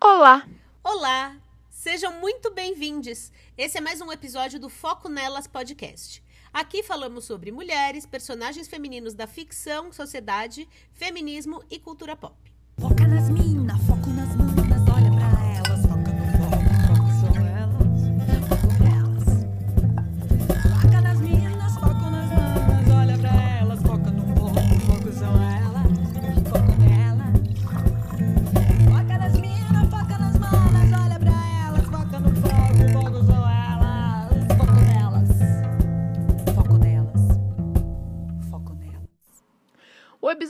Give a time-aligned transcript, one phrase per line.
[0.00, 0.46] Olá!
[0.84, 1.36] Olá!
[1.68, 3.32] Sejam muito bem-vindos.
[3.56, 6.22] Esse é mais um episódio do Foco Nelas Podcast.
[6.52, 12.47] Aqui falamos sobre mulheres, personagens femininos da ficção, sociedade, feminismo e cultura pop.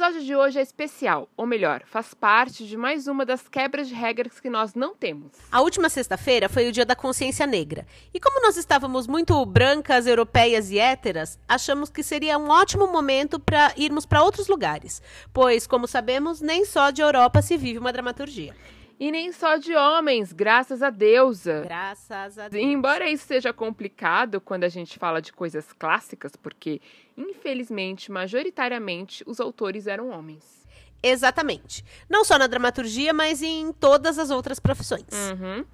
[0.09, 3.95] Episódio de hoje é especial, ou melhor, faz parte de mais uma das quebras de
[3.95, 5.33] regras que nós não temos.
[5.53, 7.87] A última sexta-feira foi o dia da consciência negra.
[8.15, 13.39] E como nós estávamos muito brancas, europeias e héteras, achamos que seria um ótimo momento
[13.39, 15.03] para irmos para outros lugares.
[15.31, 18.55] Pois, como sabemos, nem só de Europa se vive uma dramaturgia.
[19.01, 21.63] E nem só de homens, graças a deusa.
[21.65, 22.65] Graças a Deus.
[22.65, 26.81] Embora isso seja complicado quando a gente fala de coisas clássicas, porque,
[27.17, 30.67] infelizmente, majoritariamente, os autores eram homens.
[31.01, 31.85] Exatamente.
[32.09, 35.07] Não só na dramaturgia, mas em todas as outras profissões.
[35.13, 35.65] Uhum.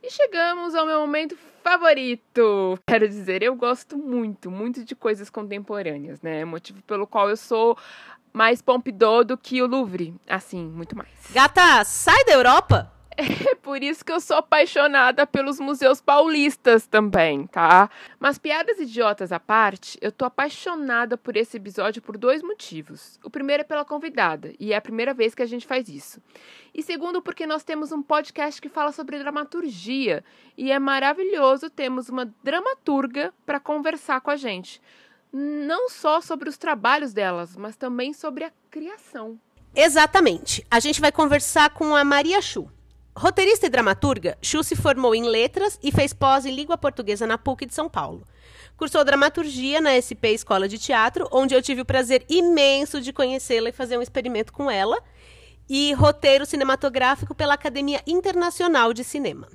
[0.00, 2.78] E chegamos ao meu momento favorito.
[2.86, 6.44] Quero dizer, eu gosto muito, muito de coisas contemporâneas, né?
[6.44, 7.76] Motivo pelo qual eu sou
[8.32, 10.14] mais Pompidou do que o Louvre.
[10.28, 11.08] Assim, muito mais.
[11.32, 12.98] Gata, sai da Europa!
[13.18, 17.90] É por isso que eu sou apaixonada pelos museus paulistas também, tá?
[18.20, 23.18] Mas piadas idiotas à parte, eu tô apaixonada por esse episódio por dois motivos.
[23.24, 26.22] O primeiro é pela convidada, e é a primeira vez que a gente faz isso.
[26.72, 30.24] E segundo, porque nós temos um podcast que fala sobre dramaturgia,
[30.56, 34.80] e é maravilhoso termos uma dramaturga para conversar com a gente.
[35.32, 39.38] Não só sobre os trabalhos delas, mas também sobre a criação.
[39.74, 40.66] Exatamente.
[40.70, 42.70] A gente vai conversar com a Maria Chu.
[43.16, 47.36] Roteirista e dramaturga, Chu se formou em letras e fez pós em língua portuguesa na
[47.36, 48.22] PUC de São Paulo.
[48.76, 53.70] Cursou dramaturgia na SP Escola de Teatro, onde eu tive o prazer imenso de conhecê-la
[53.70, 55.02] e fazer um experimento com ela,
[55.68, 59.48] e roteiro cinematográfico pela Academia Internacional de Cinema.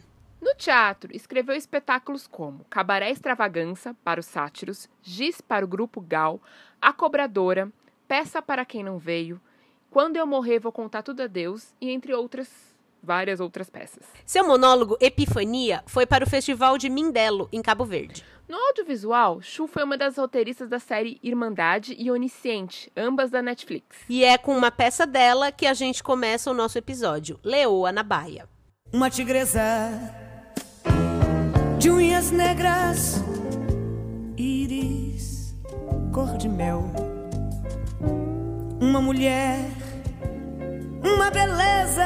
[0.44, 6.42] No teatro, escreveu espetáculos como Cabaré Extravagança, para os sátiros, Giz para o Grupo Gal,
[6.82, 7.72] A Cobradora,
[8.10, 9.40] Peça para Quem Não Veio,
[9.90, 12.52] Quando Eu Morrer Vou Contar Tudo a Deus, e entre outras,
[13.02, 14.04] várias outras peças.
[14.26, 18.26] Seu monólogo Epifania foi para o Festival de Mindelo, em Cabo Verde.
[18.46, 23.98] No audiovisual, Chu foi uma das roteiristas da série Irmandade e Onisciente, ambas da Netflix.
[24.10, 28.04] E é com uma peça dela que a gente começa o nosso episódio, Leoa na
[28.04, 28.46] Baia.
[28.92, 29.62] Uma tigresa
[31.84, 33.16] de unhas negras,
[34.38, 35.54] íris,
[36.14, 36.86] cor de mel.
[38.80, 39.60] Uma mulher,
[41.04, 42.06] uma beleza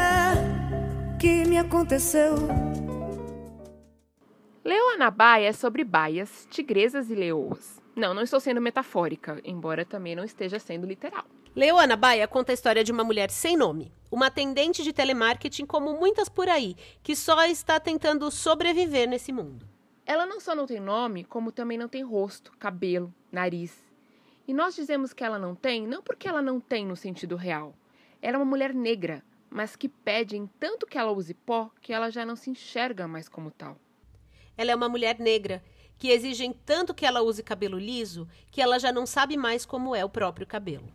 [1.20, 2.34] que me aconteceu.
[4.66, 7.80] Leoa Baia é sobre baias, tigresas e leoas.
[7.96, 11.26] Não, não estou sendo metafórica, embora também não esteja sendo literal.
[11.58, 15.66] Leoa na Baia conta a história de uma mulher sem nome, uma atendente de telemarketing
[15.66, 19.68] como muitas por aí, que só está tentando sobreviver nesse mundo.
[20.06, 23.76] Ela não só não tem nome, como também não tem rosto, cabelo, nariz.
[24.48, 27.74] E nós dizemos que ela não tem, não porque ela não tem no sentido real.
[28.22, 32.12] Ela é uma mulher negra, mas que pedem tanto que ela use pó que ela
[32.12, 33.80] já não se enxerga mais como tal.
[34.56, 35.64] Ela é uma mulher negra,
[35.98, 39.96] que exigem tanto que ela use cabelo liso que ela já não sabe mais como
[39.96, 40.88] é o próprio cabelo.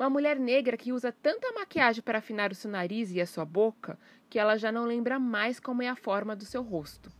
[0.00, 3.44] Uma mulher negra que usa tanta maquiagem para afinar o seu nariz e a sua
[3.44, 3.98] boca
[4.30, 7.12] que ela já não lembra mais como é a forma do seu rosto.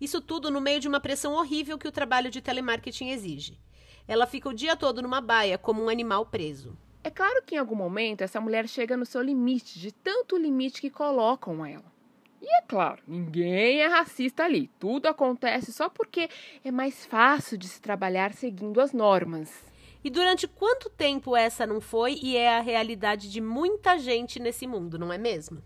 [0.00, 3.58] Isso tudo no meio de uma pressão horrível que o trabalho de telemarketing exige.
[4.06, 6.78] Ela fica o dia todo numa baia, como um animal preso.
[7.02, 10.80] É claro que em algum momento essa mulher chega no seu limite, de tanto limite
[10.80, 11.92] que colocam ela.
[12.40, 14.70] E é claro, ninguém é racista ali.
[14.78, 16.30] Tudo acontece só porque
[16.64, 19.67] é mais fácil de se trabalhar seguindo as normas.
[20.02, 24.66] E durante quanto tempo essa não foi e é a realidade de muita gente nesse
[24.66, 25.62] mundo, não é mesmo?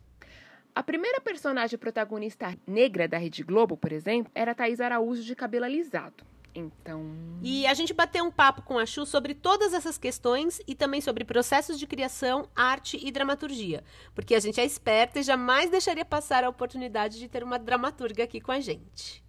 [0.74, 5.66] A primeira personagem protagonista negra da Rede Globo, por exemplo, era Thaís Araújo de cabelo
[5.66, 6.24] alisado.
[6.54, 7.14] Então.
[7.42, 11.00] E a gente bateu um papo com a Chu sobre todas essas questões e também
[11.00, 13.82] sobre processos de criação, arte e dramaturgia.
[14.14, 18.24] Porque a gente é esperta e jamais deixaria passar a oportunidade de ter uma dramaturga
[18.24, 19.22] aqui com a gente.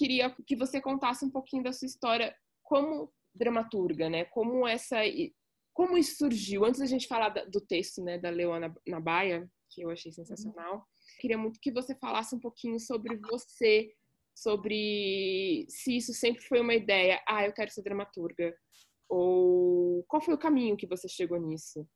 [0.00, 4.24] Queria que você contasse um pouquinho da sua história como dramaturga, né?
[4.24, 4.96] Como essa
[5.74, 6.64] como isso surgiu?
[6.64, 10.86] Antes da gente falar do texto, né, da Leona Nabaia, que eu achei sensacional,
[11.20, 13.92] queria muito que você falasse um pouquinho sobre você,
[14.34, 18.56] sobre se isso sempre foi uma ideia, ah, eu quero ser dramaturga,
[19.06, 21.86] ou qual foi o caminho que você chegou nisso?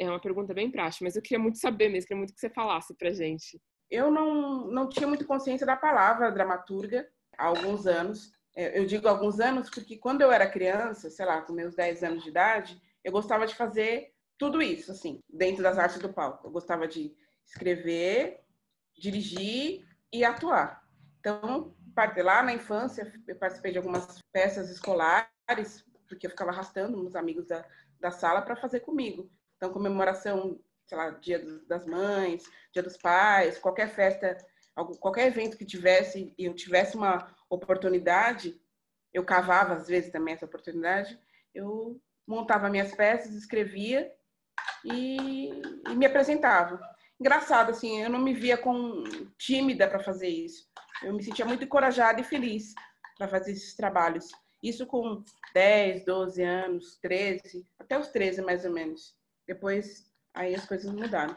[0.00, 2.48] É uma pergunta bem prática, mas eu queria muito saber mesmo, queria muito que você
[2.48, 3.60] falasse pra gente.
[3.90, 7.06] Eu não, não tinha muito consciência da palavra dramaturga
[7.38, 8.32] há alguns anos.
[8.54, 12.02] É, Eu digo alguns anos porque quando eu era criança, sei lá, com meus 10
[12.02, 16.46] anos de idade, eu gostava de fazer tudo isso, assim, dentro das artes do palco.
[16.46, 17.14] Eu gostava de
[17.46, 18.40] escrever,
[18.96, 20.82] dirigir e atuar.
[21.20, 21.74] Então,
[22.24, 27.46] lá na infância, eu participei de algumas peças escolares, porque eu ficava arrastando uns amigos
[27.46, 27.64] da,
[28.00, 29.30] da sala para fazer comigo.
[29.56, 31.38] Então, comemoração, sei lá, Dia
[31.68, 34.36] das Mães, Dia dos Pais, qualquer festa,
[34.74, 38.60] qualquer evento que tivesse e eu tivesse uma oportunidade,
[39.12, 41.18] eu cavava às vezes também essa oportunidade,
[41.54, 44.10] eu montava minhas peças, escrevia
[44.84, 45.48] e,
[45.88, 46.80] e me apresentava.
[47.20, 49.04] Engraçado, assim, eu não me via com
[49.38, 50.66] tímida para fazer isso.
[51.02, 52.74] Eu me sentia muito encorajada e feliz
[53.16, 54.28] para fazer esses trabalhos.
[54.62, 55.22] Isso com
[55.52, 59.14] 10, 12 anos, 13, até os 13 mais ou menos.
[59.46, 61.36] Depois, aí as coisas mudaram.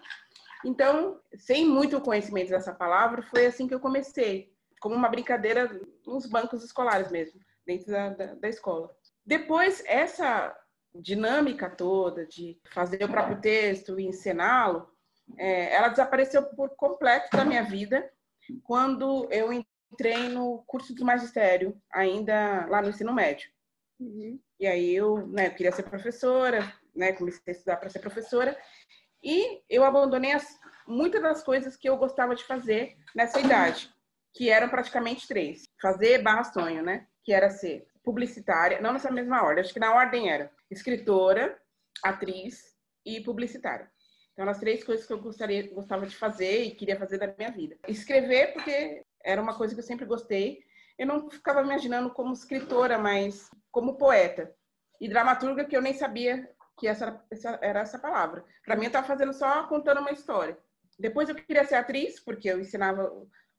[0.66, 4.52] Então, sem muito conhecimento dessa palavra, foi assim que eu comecei,
[4.82, 5.70] como uma brincadeira
[6.06, 8.90] nos bancos escolares mesmo, dentro da, da, da escola.
[9.24, 10.56] Depois, essa
[10.96, 14.90] dinâmica toda de fazer o próprio texto e encená-lo,
[15.38, 18.12] é, ela desapareceu por completo da minha vida
[18.64, 23.50] quando eu entrei no curso de magistério, ainda lá no ensino médio.
[24.60, 28.58] E aí eu, né, eu queria ser professora, né, comecei a estudar para ser professora,
[29.26, 30.48] e eu abandonei as,
[30.88, 33.92] muitas das coisas que eu gostava de fazer nessa idade,
[34.32, 35.64] que eram praticamente três.
[35.82, 37.08] Fazer barra sonho, né?
[37.24, 41.60] Que era ser publicitária, não nessa mesma ordem, acho que na ordem era escritora,
[42.04, 43.90] atriz e publicitária.
[44.34, 47.50] Então, as três coisas que eu gostaria, gostava de fazer e queria fazer da minha
[47.50, 47.78] vida.
[47.88, 50.60] Escrever, porque era uma coisa que eu sempre gostei.
[51.00, 54.54] Eu não ficava imaginando como escritora, mas como poeta.
[55.00, 58.44] E dramaturga, que eu nem sabia que essa, essa era essa palavra.
[58.64, 60.58] Para mim, eu estava fazendo só contando uma história.
[61.00, 63.12] Depois, eu queria ser atriz, porque eu ensinava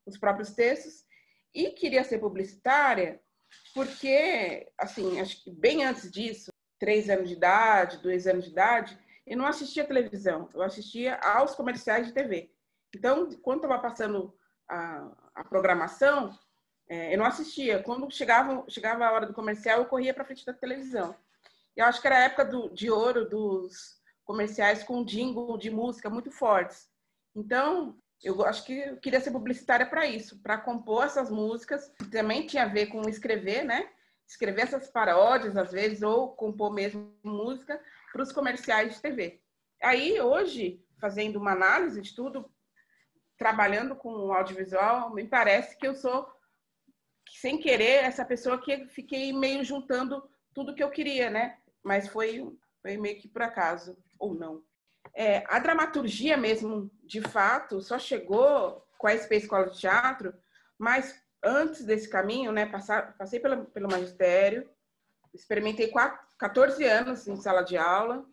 [0.04, 1.04] os próprios textos.
[1.54, 3.20] E queria ser publicitária,
[3.74, 8.98] porque, assim, acho que bem antes disso, três anos de idade, dois anos de idade,
[9.26, 12.50] eu não assistia televisão, eu assistia aos comerciais de TV.
[12.94, 14.34] Então, quando estava passando
[14.68, 16.38] a, a programação,
[16.88, 17.82] é, eu não assistia.
[17.82, 21.14] Quando chegava, chegava a hora do comercial, eu corria para frente da televisão.
[21.76, 26.08] Eu acho que era a época do, de ouro dos comerciais com jingle de música
[26.08, 26.88] muito fortes.
[27.34, 32.10] Então, eu acho que eu queria ser publicitária para isso, para compor essas músicas, que
[32.10, 33.90] também tinha a ver com escrever, né?
[34.26, 37.80] Escrever essas paródias, às vezes, ou compor mesmo música
[38.10, 39.40] para os comerciais de TV.
[39.82, 42.50] Aí, hoje, fazendo uma análise de tudo,
[43.36, 46.26] trabalhando com audiovisual, me parece que eu sou,
[47.28, 51.58] sem querer, essa pessoa que fiquei meio juntando tudo que eu queria, né?
[51.86, 52.44] Mas foi,
[52.82, 54.60] foi meio que por acaso, ou não.
[55.14, 60.34] É, a dramaturgia mesmo, de fato, só chegou com a SP Escola de Teatro,
[60.76, 64.68] mas antes desse caminho, né, passar, passei pelo, pelo magistério,
[65.32, 68.26] experimentei quatro, 14 anos em sala de aula,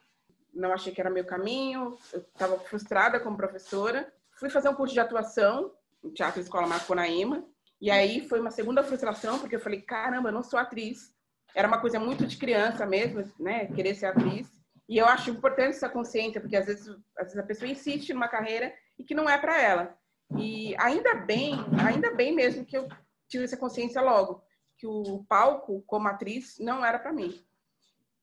[0.52, 4.12] não achei que era meu caminho, estava frustrada como professora.
[4.32, 7.45] Fui fazer um curso de atuação no Teatro Escola Marconaíma,
[7.80, 11.14] e aí foi uma segunda frustração, porque eu falei, caramba, eu não sou atriz.
[11.56, 14.48] Era uma coisa muito de criança mesmo, né, querer ser atriz.
[14.88, 18.28] E eu acho importante essa consciência, porque às vezes, às vezes a pessoa insiste numa
[18.28, 19.98] carreira e que não é para ela.
[20.38, 21.54] E ainda bem,
[21.88, 22.88] ainda bem mesmo que eu
[23.28, 24.44] tive essa consciência logo,
[24.78, 27.44] que o palco como atriz não era para mim.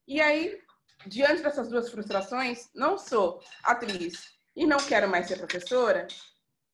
[0.07, 0.61] E aí,
[1.05, 6.07] diante dessas duas frustrações, não sou atriz e não quero mais ser professora,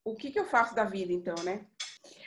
[0.04, 1.66] o que, que eu faço da vida então, né?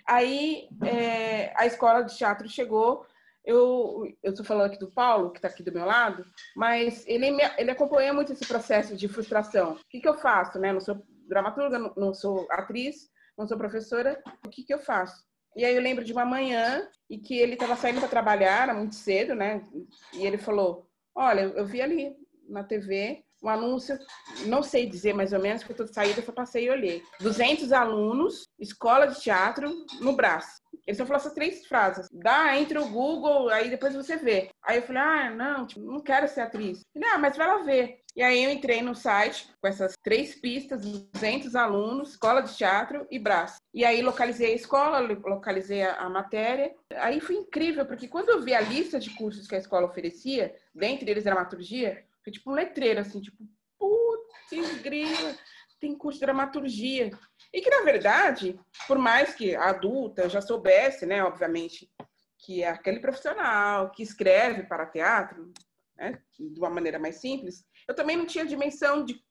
[0.05, 3.05] Aí é, a escola de teatro chegou
[3.43, 7.43] eu estou falando aqui do Paulo, que está aqui do meu lado, mas ele, me,
[7.57, 9.73] ele acompanha muito esse processo de frustração.
[9.73, 10.71] O que, que eu faço, né?
[10.71, 15.23] Não sou dramaturga, não, não sou atriz, não sou professora, o que, que eu faço?
[15.55, 18.73] E aí eu lembro de uma manhã e que ele estava saindo para trabalhar, era
[18.73, 19.65] muito cedo, né?
[20.13, 22.15] E ele falou: Olha, eu vi ali
[22.47, 23.97] na TV um anúncio,
[24.45, 27.03] não sei dizer mais ou menos, porque eu tô de saída, só passei e olhei.
[27.19, 29.69] 200 alunos, escola de teatro,
[29.99, 30.61] no braço.
[30.85, 32.07] Ele só falou essas três frases.
[32.11, 34.49] Dá, entre o Google, aí depois você vê.
[34.63, 36.81] Aí eu falei, ah, não, tipo, não quero ser atriz.
[36.95, 38.01] Ele, ah, mas vai lá ver.
[38.13, 43.07] E aí eu entrei no site com essas três pistas, 200 alunos, escola de teatro
[43.09, 43.61] e braço.
[43.73, 46.75] E aí localizei a escola, localizei a, a matéria.
[46.95, 50.53] Aí foi incrível, porque quando eu vi a lista de cursos que a escola oferecia,
[50.75, 53.37] dentre eles dramaturgia, Foi tipo um letreiro, assim, tipo,
[53.79, 55.35] putz, grila,
[55.79, 57.11] tem curso de dramaturgia.
[57.53, 61.91] E que, na verdade, por mais que a adulta já soubesse, né, obviamente,
[62.37, 65.51] que é aquele profissional que escreve para teatro,
[65.97, 69.21] né, de uma maneira mais simples, eu também não tinha dimensão de,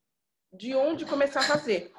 [0.53, 1.93] de onde começar a fazer.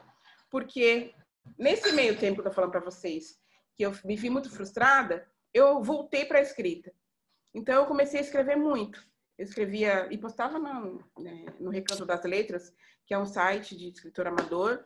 [0.49, 1.13] Porque
[1.57, 3.39] nesse meio tempo que eu tô falando para vocês,
[3.75, 6.93] que eu me vi muito frustrada, eu voltei para a escrita.
[7.53, 9.03] Então eu comecei a escrever muito.
[9.37, 12.73] Eu escrevia e postava no, né, no Recanto das Letras,
[13.05, 14.85] que é um site de escritor amador,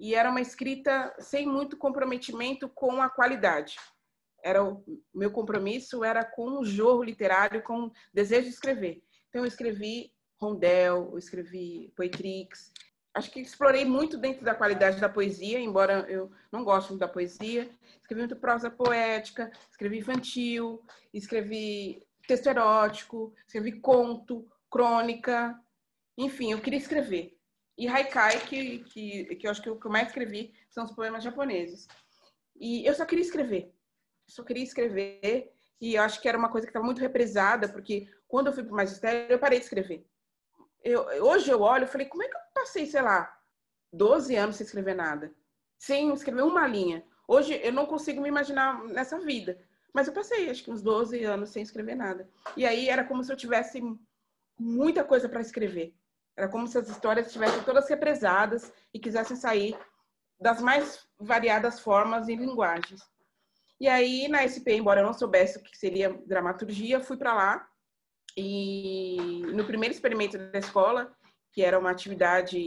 [0.00, 3.76] e era uma escrita sem muito comprometimento com a qualidade.
[4.42, 4.82] Era o
[5.14, 9.02] meu compromisso era com o jorro literário, com o desejo de escrever.
[9.28, 12.72] Então eu escrevi rondel, eu escrevi poetrix.
[13.12, 17.08] Acho que explorei muito dentro da qualidade da poesia, embora eu não goste muito da
[17.08, 17.70] poesia.
[18.00, 25.60] Escrevi muito prosa poética, escrevi infantil, escrevi texto erótico, escrevi conto, crônica,
[26.16, 27.39] enfim, eu queria escrever.
[27.80, 30.92] E haikai, que, que, que eu acho que o que eu mais escrevi são os
[30.92, 31.88] poemas japoneses.
[32.54, 33.74] E eu só queria escrever.
[34.28, 35.50] Só queria escrever.
[35.80, 38.64] E eu acho que era uma coisa que estava muito represada, porque quando eu fui
[38.64, 40.06] para o magistério, eu parei de escrever.
[40.84, 43.34] Eu, hoje eu olho e falei, como é que eu passei, sei lá,
[43.94, 45.34] 12 anos sem escrever nada?
[45.78, 47.02] Sem escrever uma linha.
[47.26, 49.58] Hoje eu não consigo me imaginar nessa vida.
[49.94, 52.28] Mas eu passei, acho que uns 12 anos sem escrever nada.
[52.58, 53.80] E aí era como se eu tivesse
[54.58, 55.94] muita coisa para escrever.
[56.36, 59.78] Era como se as histórias estivessem todas represadas e quisessem sair
[60.40, 63.02] das mais variadas formas e linguagens.
[63.80, 67.68] E aí, na SP, embora eu não soubesse o que seria dramaturgia, fui para lá.
[68.36, 71.14] E no primeiro experimento da escola,
[71.52, 72.58] que era uma atividade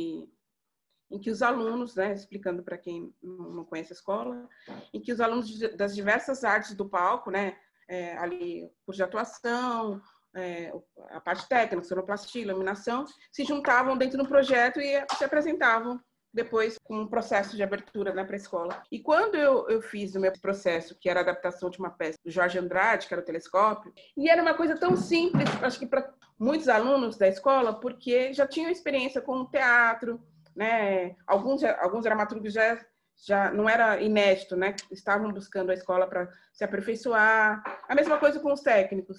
[1.11, 4.49] em que os alunos, né, explicando para quem não conhece a escola,
[4.91, 7.55] em que os alunos das diversas artes do palco, né,
[7.87, 10.01] é, ali curso de atuação,
[10.35, 10.73] é,
[11.09, 15.99] a parte técnica, sonoplastia, iluminação, se juntavam dentro do projeto e se apresentavam
[16.33, 18.83] depois com um processo de abertura né, para a escola.
[18.91, 22.17] E quando eu, eu fiz o meu processo, que era a adaptação de uma peça
[22.25, 25.85] do Jorge Andrade, que era o Telescópio, e era uma coisa tão simples, acho que
[25.85, 30.19] para muitos alunos da escola, porque já tinham experiência com o teatro,
[30.55, 31.15] né?
[31.27, 32.83] Alguns, alguns dramaturgos já,
[33.25, 34.75] já não era inédito, né?
[34.91, 37.63] Estavam buscando a escola para se aperfeiçoar.
[37.87, 39.17] A mesma coisa com os técnicos.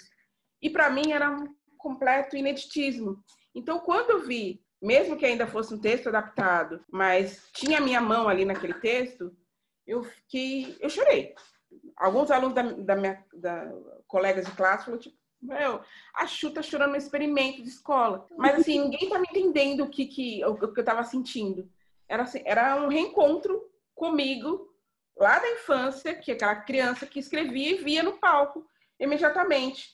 [0.64, 3.22] E para mim era um completo ineditismo.
[3.54, 8.26] Então, quando eu vi, mesmo que ainda fosse um texto adaptado, mas tinha minha mão
[8.26, 9.30] ali naquele texto,
[9.86, 11.34] eu fiquei, eu chorei.
[11.98, 13.70] Alguns alunos da, da minha da,
[14.06, 15.82] colegas de classe falaram tipo, meu,
[16.14, 18.26] a Chu tá chorando no experimento de escola.
[18.38, 21.70] Mas assim, ninguém tá me entendendo o que, que, o que eu tava sentindo.
[22.08, 24.66] Era, assim, era um reencontro comigo
[25.14, 28.66] lá da infância, que aquela criança que escrevia e via no palco
[28.98, 29.93] imediatamente.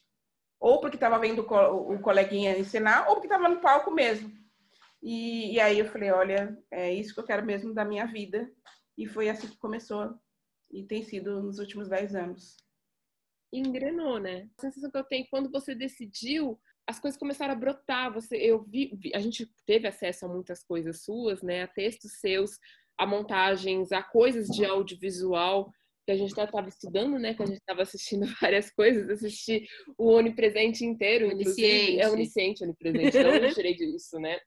[0.61, 4.31] Ou porque estava vendo o coleguinha ensinar, ou porque estava no palco mesmo.
[5.03, 8.49] E, e, aí eu falei, olha, é isso que eu quero mesmo da minha vida.
[8.97, 10.15] E foi assim que começou.
[10.71, 12.57] E tem sido nos últimos dez anos
[13.53, 14.49] engrenou, né?
[14.59, 18.13] A sensação que eu tenho quando você decidiu, as coisas começaram a brotar.
[18.13, 21.63] Você, eu vi, vi, a gente teve acesso a muitas coisas suas, né?
[21.63, 22.59] A textos seus,
[22.97, 25.73] a montagens, a coisas de audiovisual
[26.11, 27.35] que a gente estava estudando, né?
[27.35, 32.01] Que a gente estava assistindo várias coisas, assisti o onipresente inteiro, onisciente.
[32.01, 34.39] É onisciente, onipresente, não eu tirei disso, né?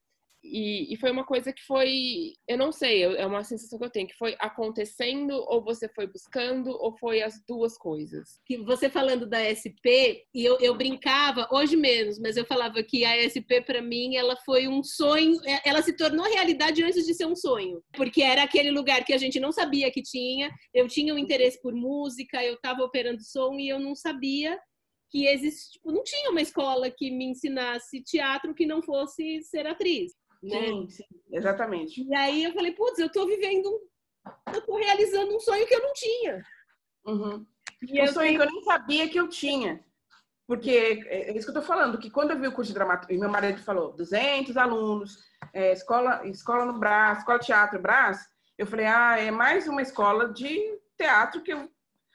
[0.44, 3.90] E, e, foi uma coisa que foi, eu não sei, é uma sensação que eu
[3.90, 8.42] tenho, que foi acontecendo, ou você foi buscando, ou foi as duas coisas?
[8.46, 13.06] Que você falando da SP, e eu, eu brincava, hoje menos, mas eu falava que
[13.06, 17.14] a SP para mim, ela foi um sonho, é, ela se tornou realidade antes de
[17.14, 20.88] ser um sonho, porque era aquele lugar que a gente não sabia que tinha, eu
[20.88, 24.60] tinha um interesse por música, eu estava operando som e eu não sabia
[25.14, 29.68] que existe, tipo, não tinha uma escola que me ensinasse teatro que não fosse ser
[29.68, 30.12] atriz.
[30.44, 30.68] Né?
[30.68, 32.04] Sim, sim, exatamente.
[32.04, 33.80] E aí eu falei, putz, eu tô vivendo,
[34.54, 36.46] eu tô realizando um sonho que eu não tinha.
[37.06, 37.46] Uhum.
[37.82, 38.40] E um sonho tenho...
[38.40, 39.84] que eu nem sabia que eu tinha.
[40.46, 42.76] Porque é, é isso que eu tô falando, que quando eu vi o curso de
[42.76, 45.18] dramaturgia, meu marido falou, 200 alunos,
[45.54, 49.82] é, escola, escola no Brás, escola de teatro Brás, eu falei, ah, é mais uma
[49.82, 51.70] escola de teatro que eu,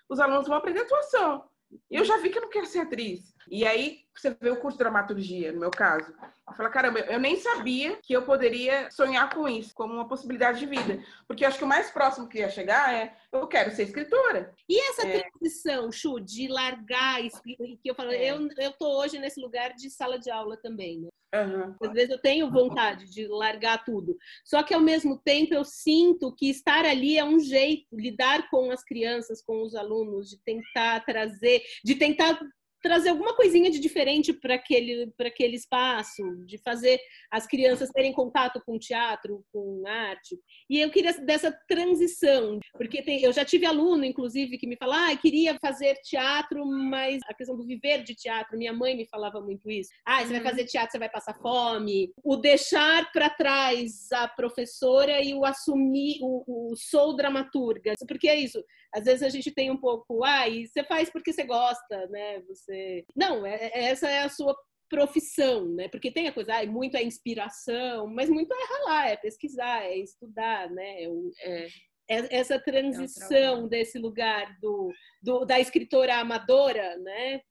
[0.08, 1.48] os alunos vão aprender atuação.
[1.90, 3.34] E eu já vi que eu não quero ser atriz.
[3.50, 6.12] E aí você vê o curso de dramaturgia, no meu caso.
[6.48, 10.58] Eu falo, caramba, eu nem sabia que eu poderia sonhar com isso, como uma possibilidade
[10.58, 11.02] de vida.
[11.26, 14.52] Porque eu acho que o mais próximo que ia chegar é, eu quero ser escritora.
[14.68, 15.22] E essa é...
[15.22, 18.30] transição, Chu, de largar, que eu falo, é.
[18.30, 21.08] eu, eu tô hoje nesse lugar de sala de aula também, né?
[21.34, 21.76] Uhum.
[21.82, 24.16] Às vezes eu tenho vontade de largar tudo.
[24.44, 28.70] Só que ao mesmo tempo eu sinto que estar ali é um jeito, lidar com
[28.70, 32.40] as crianças, com os alunos, de tentar trazer, de tentar
[32.82, 38.12] trazer alguma coisinha de diferente para aquele, para aquele espaço, de fazer as crianças terem
[38.12, 40.38] contato com teatro, com arte.
[40.68, 45.10] E eu queria dessa transição, porque tem, eu já tive aluno, inclusive, que me fala,
[45.10, 49.40] ah, queria fazer teatro, mas a questão do viver de teatro, minha mãe me falava
[49.40, 49.90] muito isso.
[50.04, 52.12] Ah, você vai fazer teatro, você vai passar fome.
[52.22, 57.94] O deixar para trás a professora e o assumir, o, o sou dramaturga.
[58.06, 58.62] Porque é isso,
[58.94, 62.40] às vezes a gente tem um pouco, ah, e você faz porque você gosta, né?
[62.42, 63.04] Você.
[63.14, 64.56] Não, é, é, essa é a sua
[64.88, 65.88] profissão, né?
[65.88, 69.98] Porque tem a coisa, ah, muito é inspiração, mas muito é ralar, é pesquisar, é
[69.98, 71.02] estudar, né?
[71.02, 71.68] É, é
[72.08, 74.90] essa transição é desse lugar do,
[75.22, 77.42] do, da escritora amadora, né?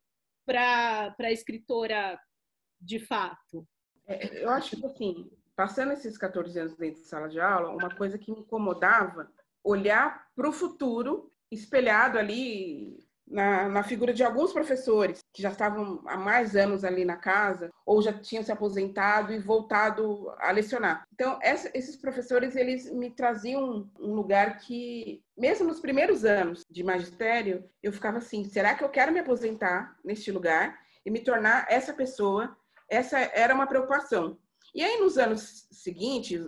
[0.46, 2.20] Para a escritora
[2.82, 3.67] de fato.
[4.08, 7.96] É, eu acho que, assim, passando esses 14 anos dentro de sala de aula, uma
[7.96, 9.32] coisa que me incomodava
[9.64, 16.02] olhar para o futuro espelhado ali na, na, figura de alguns professores que já estavam
[16.06, 21.06] há mais anos ali na casa ou já tinham se aposentado e voltado a lecionar.
[21.14, 26.84] Então, essa, esses professores, eles me traziam um lugar que, mesmo nos primeiros anos de
[26.84, 31.66] magistério, eu ficava assim, será que eu quero me aposentar neste lugar e me tornar
[31.70, 32.56] essa pessoa?
[32.90, 34.38] Essa era uma preocupação.
[34.74, 36.42] E aí, nos anos seguintes,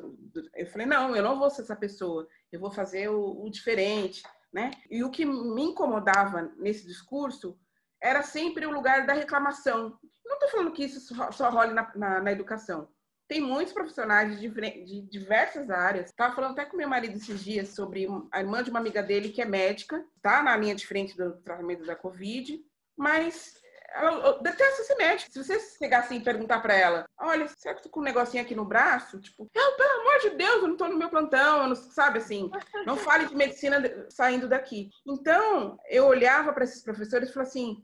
[0.55, 4.23] eu falei, não, eu não vou ser essa pessoa eu vou fazer o, o diferente,
[4.51, 4.71] né?
[4.89, 7.57] E o que me incomodava nesse discurso
[8.01, 9.97] era sempre o lugar da reclamação.
[10.25, 12.87] Não estou falando que isso só, só role na, na, na, educação.
[13.27, 16.09] Tem muitos profissionais de, de diversas áreas.
[16.09, 19.29] Estava falando até com meu marido esses dias sobre a irmã de uma amiga dele
[19.29, 22.59] que é médica, está na linha de frente do tratamento da Covid,
[22.97, 23.58] mas
[23.93, 25.31] ela detesta ser médica.
[25.31, 28.03] Se você chegar assim e perguntar para ela, olha, será que eu tô com um
[28.03, 29.19] negocinho aqui no braço?
[29.19, 32.49] Tipo, não, pelo amor de Deus, eu não tô no meu plantão, não, sabe assim,
[32.85, 34.89] não fale de medicina saindo daqui.
[35.07, 37.81] Então, eu olhava para esses professores e falava assim,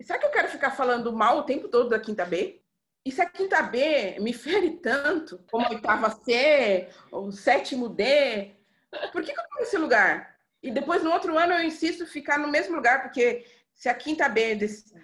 [0.00, 2.60] será que eu quero ficar falando mal o tempo todo da quinta B?
[3.04, 8.54] E se a quinta B me fere tanto, como a oitava C, o sétimo D,
[9.12, 10.32] por que, que eu tô nesse lugar?
[10.62, 13.44] E depois, no outro ano, eu insisto em ficar no mesmo lugar, porque
[13.82, 14.54] se a quinta B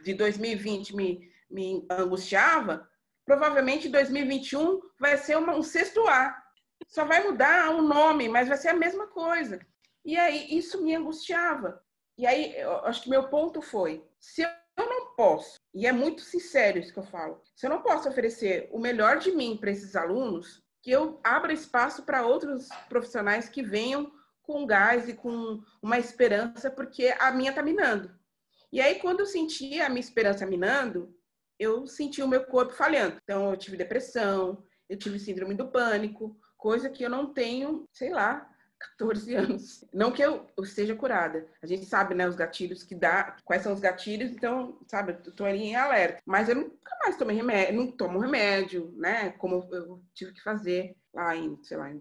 [0.04, 2.88] de 2020 me, me angustiava,
[3.24, 6.40] provavelmente 2021 vai ser uma, um sexto A.
[6.86, 9.58] Só vai mudar o nome, mas vai ser a mesma coisa.
[10.04, 11.82] E aí isso me angustiava.
[12.16, 16.22] E aí eu acho que meu ponto foi: se eu não posso, e é muito
[16.22, 19.72] sincero isso que eu falo, se eu não posso oferecer o melhor de mim para
[19.72, 25.60] esses alunos, que eu abra espaço para outros profissionais que venham com gás e com
[25.82, 28.16] uma esperança, porque a minha está minando.
[28.72, 31.14] E aí, quando eu senti a minha esperança minando,
[31.58, 33.18] eu senti o meu corpo falhando.
[33.22, 38.10] Então, eu tive depressão, eu tive síndrome do pânico, coisa que eu não tenho, sei
[38.10, 38.48] lá,
[38.98, 39.84] 14 anos.
[39.92, 41.46] Não que eu, esteja curada.
[41.62, 45.32] A gente sabe, né, os gatilhos que dá, quais são os gatilhos, então, sabe, eu
[45.32, 46.22] tô ali em alerta.
[46.24, 50.96] Mas eu nunca mais tomei remédio, não tomo remédio, né, como eu tive que fazer
[51.12, 51.98] lá em, sei lá, em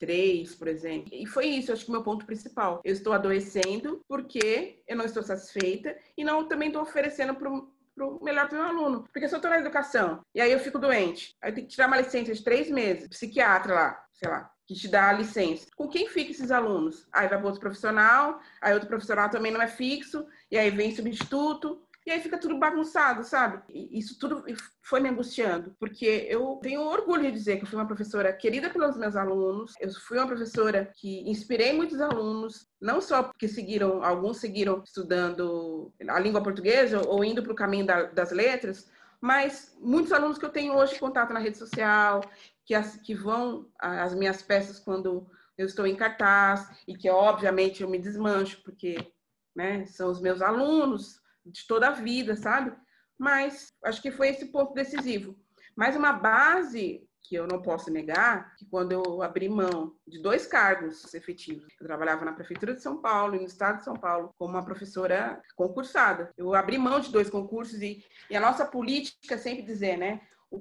[0.00, 1.10] 2003, por exemplo.
[1.12, 2.80] E foi isso, acho que meu ponto principal.
[2.84, 8.24] Eu estou adoecendo porque eu não estou satisfeita e não também estou oferecendo para o
[8.24, 9.04] melhor para o meu aluno.
[9.12, 11.74] Porque se eu estou na educação e aí eu fico doente, aí eu tenho que
[11.74, 15.66] tirar uma licença de três meses, psiquiatra lá, sei lá, que te dá a licença.
[15.76, 17.06] Com quem fica esses alunos?
[17.12, 20.94] Aí vai para outro profissional, aí outro profissional também não é fixo, e aí vem
[20.94, 21.82] substituto.
[22.06, 23.62] E aí fica tudo bagunçado, sabe?
[23.68, 24.44] E isso tudo
[24.82, 28.70] foi me angustiando, porque eu tenho orgulho de dizer que eu fui uma professora querida
[28.70, 34.02] pelos meus alunos, eu fui uma professora que inspirei muitos alunos, não só porque seguiram,
[34.02, 39.76] alguns seguiram estudando a língua portuguesa ou indo para o caminho da, das letras, mas
[39.78, 42.22] muitos alunos que eu tenho hoje contato na rede social,
[42.64, 47.82] que, as, que vão às minhas peças quando eu estou em cartaz, e que obviamente
[47.82, 49.12] eu me desmancho, porque
[49.54, 51.19] né, são os meus alunos,
[51.50, 52.72] de toda a vida, sabe?
[53.18, 55.38] Mas acho que foi esse ponto decisivo.
[55.76, 60.46] Mas uma base que eu não posso negar, que quando eu abri mão de dois
[60.46, 64.34] cargos efetivos, eu trabalhava na prefeitura de São Paulo e no estado de São Paulo
[64.36, 66.32] como uma professora concursada.
[66.36, 70.60] Eu abri mão de dois concursos e, e a nossa política sempre dizer, né, o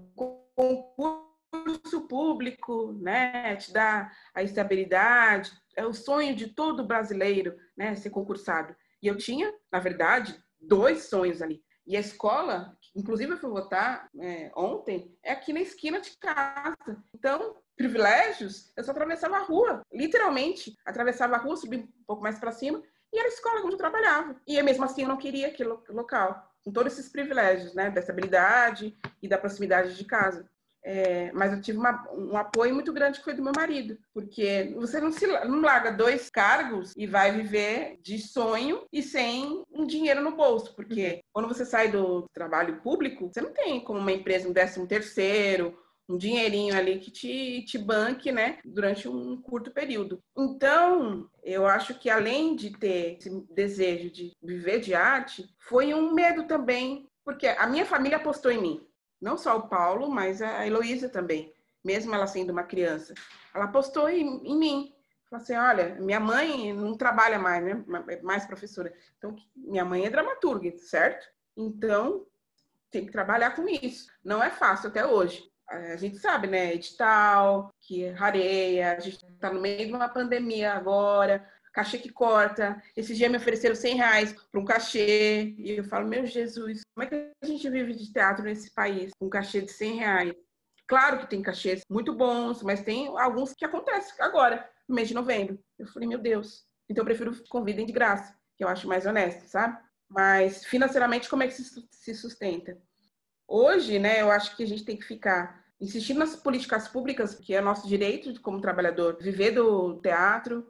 [0.95, 8.11] concurso público, né, te dá a estabilidade, é o sonho de todo brasileiro, né, ser
[8.11, 8.75] concursado.
[9.01, 11.61] E eu tinha, na verdade, dois sonhos ali.
[11.85, 17.03] E a escola, inclusive eu fui votar é, ontem, é aqui na esquina de casa.
[17.15, 20.75] Então, privilégios, eu só atravessava a rua, literalmente.
[20.85, 23.77] Atravessava a rua, subia um pouco mais para cima, e era a escola onde eu
[23.77, 24.39] trabalhava.
[24.45, 28.95] E mesmo assim eu não queria aquele local, com todos esses privilégios, né, da estabilidade
[29.21, 30.47] e da proximidade de casa.
[30.83, 34.73] É, mas eu tive uma, um apoio muito grande que foi do meu marido, porque
[34.75, 39.85] você não se não larga dois cargos e vai viver de sonho e sem um
[39.85, 44.11] dinheiro no bolso, porque quando você sai do trabalho público, você não tem como uma
[44.11, 45.77] empresa um décimo terceiro,
[46.09, 50.19] um dinheirinho ali que te, te banque, né, durante um curto período.
[50.35, 56.11] Então, eu acho que além de ter esse desejo de viver de arte, foi um
[56.13, 58.88] medo também, porque a minha família apostou em mim.
[59.21, 61.53] Não só o Paulo, mas a Heloísa também,
[61.83, 63.13] mesmo ela sendo uma criança.
[63.53, 64.95] Ela apostou em, em mim.
[65.29, 67.83] Falou assim, olha, minha mãe não trabalha mais, né?
[68.23, 68.93] Mais professora.
[69.17, 71.27] Então, minha mãe é dramaturga, certo?
[71.55, 72.25] Então,
[72.89, 74.11] tem que trabalhar com isso.
[74.23, 76.73] Não é fácil até hoje a gente sabe, né?
[76.73, 81.47] Edital, que rareia, a gente está no meio de uma pandemia agora,
[81.79, 82.81] cachê que corta.
[82.95, 85.55] Esse dia me ofereceram 100 reais para um cachê.
[85.57, 89.11] E eu falo, meu Jesus, como é que a gente vive de teatro nesse país
[89.21, 90.33] um cachê de 100 reais?
[90.85, 95.13] Claro que tem cachês muito bons, mas tem alguns que acontecem agora, no mês de
[95.13, 95.57] novembro.
[95.77, 96.65] Eu falei, meu Deus.
[96.89, 99.77] Então eu prefiro que convidem de graça, que eu acho mais honesto, sabe?
[100.09, 102.77] Mas financeiramente, como é que se sustenta?
[103.47, 107.53] Hoje, né, eu acho que a gente tem que ficar insistindo nas políticas públicas, que
[107.53, 110.67] é nosso direito como trabalhador, viver do teatro,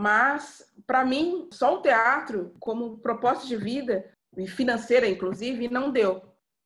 [0.00, 6.22] mas para mim, só o teatro como propósito de vida e financeira inclusive não deu.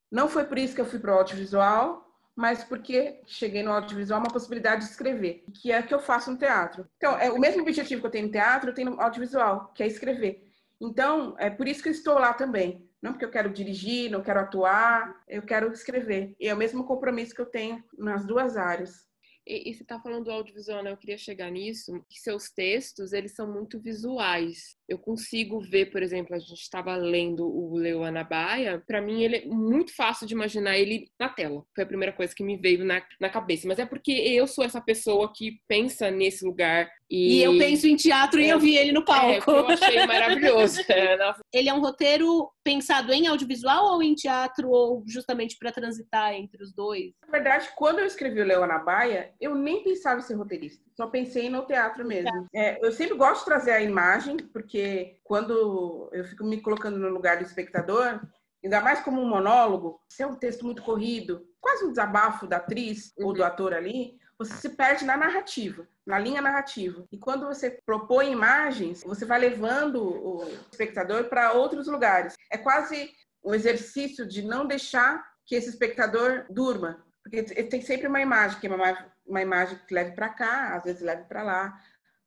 [0.09, 4.21] Não foi por isso que eu fui para o audiovisual, mas porque cheguei no audiovisual
[4.21, 6.87] uma possibilidade de escrever, que é que eu faço no teatro.
[6.97, 9.83] Então, é o mesmo objetivo que eu tenho no teatro, eu tenho no audiovisual, que
[9.83, 10.49] é escrever.
[10.81, 12.89] Então, é por isso que eu estou lá também.
[13.03, 16.37] Não porque eu quero dirigir, não quero atuar, eu quero escrever.
[16.39, 19.09] E é o mesmo compromisso que eu tenho nas duas áreas.
[19.47, 20.91] E, e você está falando do audiovisual, né?
[20.91, 24.77] Eu queria chegar nisso, que seus textos, eles são muito visuais.
[24.89, 29.37] Eu consigo ver, por exemplo, a gente estava lendo o Leo Anabaia, para mim ele
[29.37, 31.65] é muito fácil de imaginar ele na tela.
[31.75, 33.67] Foi a primeira coisa que me veio na, na cabeça.
[33.67, 37.87] Mas é porque eu sou essa pessoa que pensa nesse lugar e, e, eu penso
[37.87, 39.51] em teatro é, e eu vi ele no é, palco.
[39.51, 40.81] É, eu achei maravilhoso.
[40.95, 41.17] É,
[41.53, 46.63] ele é um roteiro pensado em audiovisual ou em teatro, ou justamente para transitar entre
[46.63, 47.13] os dois?
[47.27, 50.83] Na verdade, quando eu escrevi o Leona Baia, eu nem pensava em ser roteirista.
[50.97, 52.49] Só pensei no teatro mesmo.
[52.55, 57.09] É, eu sempre gosto de trazer a imagem, porque quando eu fico me colocando no
[57.09, 58.21] lugar do espectador,
[58.63, 62.59] ainda mais como um monólogo, se é um texto muito corrido, quase um desabafo da
[62.59, 63.27] atriz uhum.
[63.27, 67.07] ou do ator ali, você se perde na narrativa, na linha narrativa.
[67.11, 72.35] E quando você propõe imagens, você vai levando o espectador para outros lugares.
[72.51, 73.11] É quase
[73.45, 78.67] um exercício de não deixar que esse espectador durma, porque tem sempre uma imagem, que
[78.67, 81.81] é uma, uma imagem que leve para cá, às vezes leve para lá,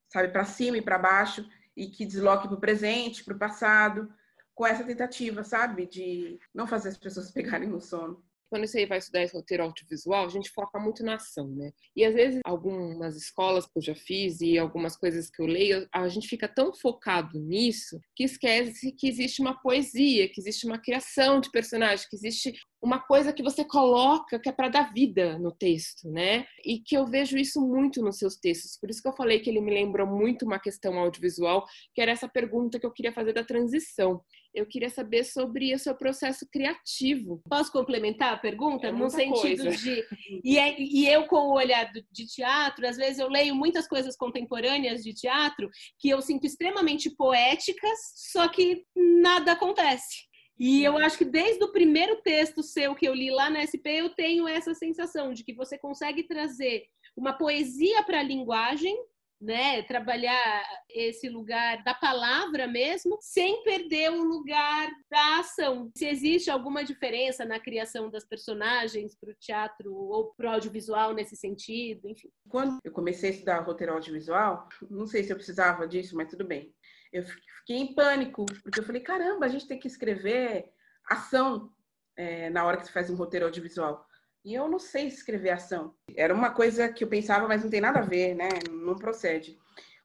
[0.09, 4.11] sabe, para cima e para baixo, e que desloque para o presente, para o passado,
[4.53, 8.97] com essa tentativa, sabe, de não fazer as pessoas pegarem no sono quando você vai
[8.97, 11.71] estudar esse roteiro audiovisual, a gente foca muito na ação, né?
[11.95, 15.87] E às vezes, algumas escolas que eu já fiz e algumas coisas que eu leio,
[15.93, 20.79] a gente fica tão focado nisso que esquece que existe uma poesia, que existe uma
[20.79, 25.37] criação de personagem, que existe uma coisa que você coloca que é para dar vida
[25.39, 26.45] no texto, né?
[26.63, 28.77] E que eu vejo isso muito nos seus textos.
[28.79, 32.11] Por isso que eu falei que ele me lembrou muito uma questão audiovisual, que era
[32.11, 34.21] essa pergunta que eu queria fazer da transição.
[34.53, 37.41] Eu queria saber sobre o seu processo criativo.
[37.49, 38.87] Posso complementar a pergunta?
[38.87, 39.77] É no sentido coisa.
[39.77, 40.03] de.
[40.43, 44.15] E, é, e eu, com o olhar de teatro, às vezes eu leio muitas coisas
[44.15, 50.27] contemporâneas de teatro que eu sinto extremamente poéticas, só que nada acontece.
[50.59, 54.01] E eu acho que desde o primeiro texto seu que eu li lá na SP,
[54.01, 56.83] eu tenho essa sensação de que você consegue trazer
[57.15, 58.95] uma poesia para a linguagem,
[59.39, 59.83] né?
[59.83, 65.91] Trabalhar esse lugar da palavra mesmo, sem perder o lugar da ação.
[65.95, 71.13] Se existe alguma diferença na criação das personagens para o teatro ou para o audiovisual
[71.13, 72.29] nesse sentido, enfim.
[72.49, 76.45] Quando eu comecei a estudar roteiro audiovisual, não sei se eu precisava disso, mas tudo
[76.45, 76.73] bem
[77.11, 80.71] eu fiquei em pânico, porque eu falei, caramba, a gente tem que escrever
[81.09, 81.71] ação
[82.15, 84.05] é, na hora que se faz um roteiro audiovisual.
[84.47, 85.93] E eu não sei escrever ação.
[86.15, 88.47] Era uma coisa que eu pensava, mas não tem nada a ver, né?
[88.71, 89.59] Não procede.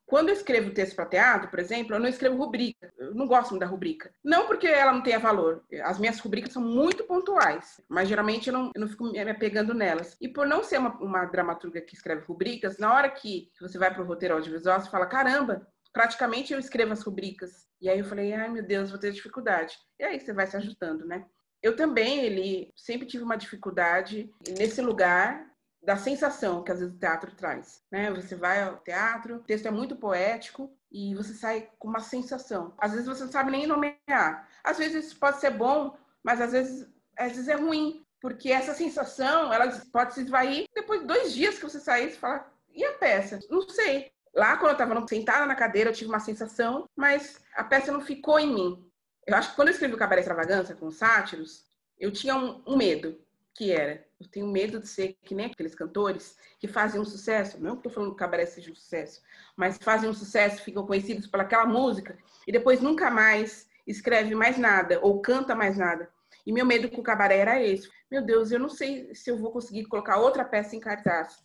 [0.05, 2.93] Quando eu escrevo texto para teatro, por exemplo, eu não escrevo rubrica.
[2.99, 4.13] Eu não gosto da rubrica.
[4.23, 5.63] Não porque ela não tenha valor.
[5.85, 9.73] As minhas rubricas são muito pontuais, mas geralmente eu não, eu não fico me apegando
[9.73, 10.17] nelas.
[10.21, 13.95] E por não ser uma, uma dramaturga que escreve rubricas, na hora que você vai
[13.95, 17.69] para o roteiro audiovisual, você fala: caramba, praticamente eu escrevo as rubricas.
[17.81, 19.77] E aí eu falei, ai meu Deus, vou ter dificuldade.
[20.01, 21.25] E aí você vai se ajustando, né?
[21.63, 25.47] Eu também, ele sempre tive uma dificuldade nesse lugar
[25.83, 28.11] da sensação que às vezes o teatro traz, né?
[28.13, 32.73] Você vai ao teatro, o texto é muito poético e você sai com uma sensação.
[32.79, 34.49] Às vezes você não sabe nem nomear.
[34.63, 38.73] Às vezes isso pode ser bom, mas às vezes, às vezes é ruim, Porque essa
[38.73, 42.85] sensação, ela pode se esvair depois de dois dias que você sair e falar, e
[42.85, 43.41] a peça?
[43.51, 44.13] Não sei.
[44.33, 48.01] Lá, quando eu estava sentada na cadeira, eu tive uma sensação, mas a peça não
[48.01, 48.92] ficou em mim.
[49.27, 51.65] Eu acho que quando eu escrevi o Cabaré Extravagância com sátiros,
[51.99, 53.17] eu tinha um, um medo,
[53.55, 57.63] que era, eu tenho medo de ser que nem aqueles cantores que fazem um sucesso,
[57.63, 59.23] não estou falando que o cabaré seja um sucesso,
[59.57, 64.57] mas fazem um sucesso, ficam conhecidos por aquela música e depois nunca mais escreve mais
[64.57, 66.11] nada ou canta mais nada.
[66.47, 67.89] E meu medo com o cabaré era esse.
[68.11, 71.45] Meu Deus, eu não sei se eu vou conseguir colocar outra peça em cartaz.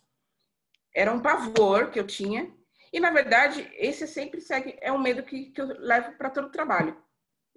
[0.94, 2.52] Era um pavor que eu tinha.
[2.92, 6.46] E, na verdade, esse sempre segue, é um medo que, que eu levo para todo
[6.46, 6.96] o trabalho.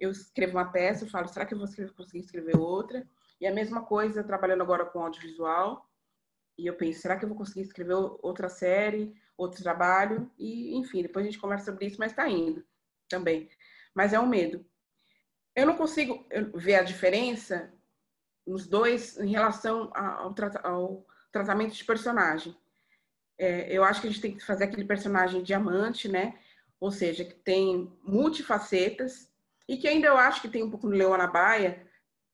[0.02, 3.08] Eu escrevo uma peça, eu falo, será que eu vou conseguir escrever outra?
[3.40, 5.88] E a mesma coisa trabalhando agora com audiovisual.
[6.58, 10.28] E eu penso, será que eu vou conseguir escrever outra série, outro trabalho?
[10.36, 12.66] E, enfim, depois a gente conversa sobre isso, mas está indo
[13.08, 13.48] também.
[13.94, 14.66] Mas é um medo.
[15.54, 17.72] Eu não consigo ver a diferença
[18.44, 20.34] nos dois em relação ao,
[20.64, 22.56] ao tratamento de personagem.
[23.38, 26.36] É, eu acho que a gente tem que fazer aquele personagem diamante, né?
[26.80, 29.31] Ou seja, que tem multifacetas
[29.68, 31.86] e que ainda eu acho que tem um pouco no Leona Baia.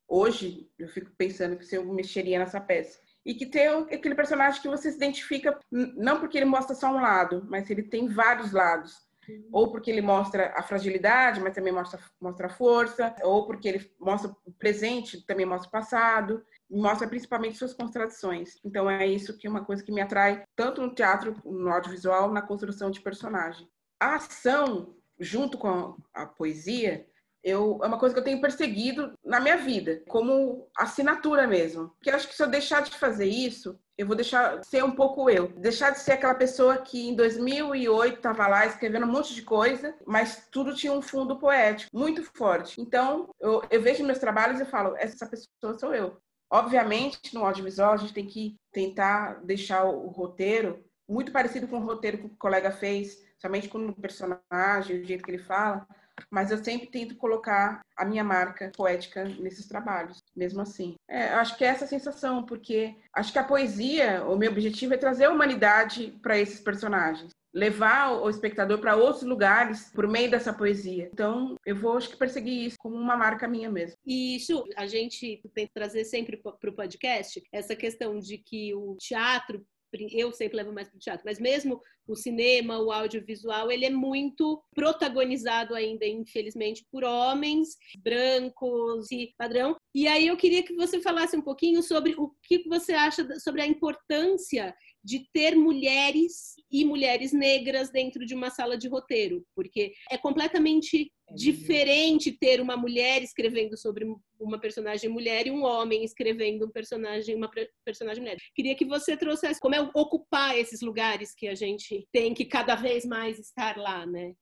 [0.07, 2.99] Hoje, eu fico pensando que se eu mexeria nessa peça.
[3.25, 7.01] E que tem aquele personagem que você se identifica, não porque ele mostra só um
[7.01, 9.09] lado, mas ele tem vários lados
[9.53, 13.91] ou porque ele mostra a fragilidade, mas também mostra, mostra a força, ou porque ele
[13.99, 18.59] mostra o presente, também mostra o passado, mostra principalmente suas contradições.
[18.65, 22.33] Então é isso que é uma coisa que me atrai tanto no teatro, no audiovisual,
[22.33, 23.69] na construção de personagem.
[24.01, 27.07] A ação, junto com a poesia,
[27.43, 31.91] eu, é uma coisa que eu tenho perseguido na minha vida, como assinatura mesmo.
[31.91, 35.29] Porque acho que se eu deixar de fazer isso, eu vou deixar ser um pouco
[35.29, 35.49] eu.
[35.49, 39.95] Deixar de ser aquela pessoa que em 2008 estava lá escrevendo um monte de coisa,
[40.07, 42.81] mas tudo tinha um fundo poético muito forte.
[42.81, 46.17] Então, eu, eu vejo meus trabalhos e falo, essa pessoa sou eu.
[46.51, 51.79] Obviamente, no audiovisual, a gente tem que tentar deixar o, o roteiro muito parecido com
[51.79, 55.87] o roteiro que o colega fez, somente com o personagem, o jeito que ele fala,
[56.31, 60.95] mas eu sempre tento colocar a minha marca poética nesses trabalhos, mesmo assim.
[61.09, 64.95] É, eu acho que é essa sensação, porque acho que a poesia, o meu objetivo
[64.95, 70.31] é trazer a humanidade para esses personagens levar o espectador para outros lugares por meio
[70.31, 71.09] dessa poesia.
[71.13, 73.97] Então, eu vou acho que perseguir isso como uma marca minha mesmo.
[74.07, 78.97] E isso a gente tenta trazer sempre para o podcast essa questão de que o
[78.97, 79.65] teatro
[80.13, 83.91] eu sempre levo mais para o teatro, mas mesmo o cinema, o audiovisual, ele é
[83.91, 89.77] muito protagonizado ainda, infelizmente, por homens brancos e padrão.
[89.95, 93.61] E aí eu queria que você falasse um pouquinho sobre o que você acha sobre
[93.61, 94.75] a importância
[95.05, 101.13] de ter mulheres e mulheres negras dentro de uma sala de roteiro, porque é completamente
[101.35, 104.07] diferente ter uma mulher escrevendo sobre
[104.39, 107.51] uma personagem mulher e um homem escrevendo um personagem uma
[107.85, 108.39] personagem mulher.
[108.55, 112.75] Queria que você trouxesse como é ocupar esses lugares que a gente tem que cada
[112.75, 114.33] vez mais estar lá, né?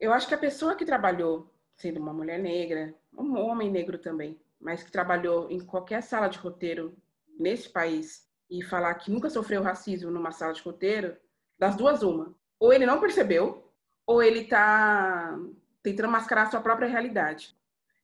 [0.00, 4.38] Eu acho que a pessoa que trabalhou sendo uma mulher negra, um homem negro também,
[4.60, 6.96] mas que trabalhou em qualquer sala de roteiro
[7.38, 11.16] nesse país e falar que nunca sofreu racismo numa sala de roteiro,
[11.58, 12.34] das duas uma.
[12.58, 13.72] Ou ele não percebeu,
[14.06, 15.38] ou ele está
[15.84, 17.54] tentando mascarar a sua própria realidade.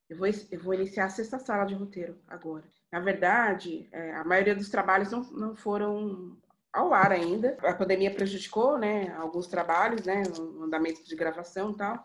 [0.08, 2.64] Eu vou, eu vou iniciar a sexta sala de roteiro agora.
[2.92, 6.36] Na verdade, é, a maioria dos trabalhos não, não foram
[6.72, 7.56] ao ar ainda.
[7.62, 12.04] A pandemia prejudicou, né, alguns trabalhos, né, no andamento de gravação e tal.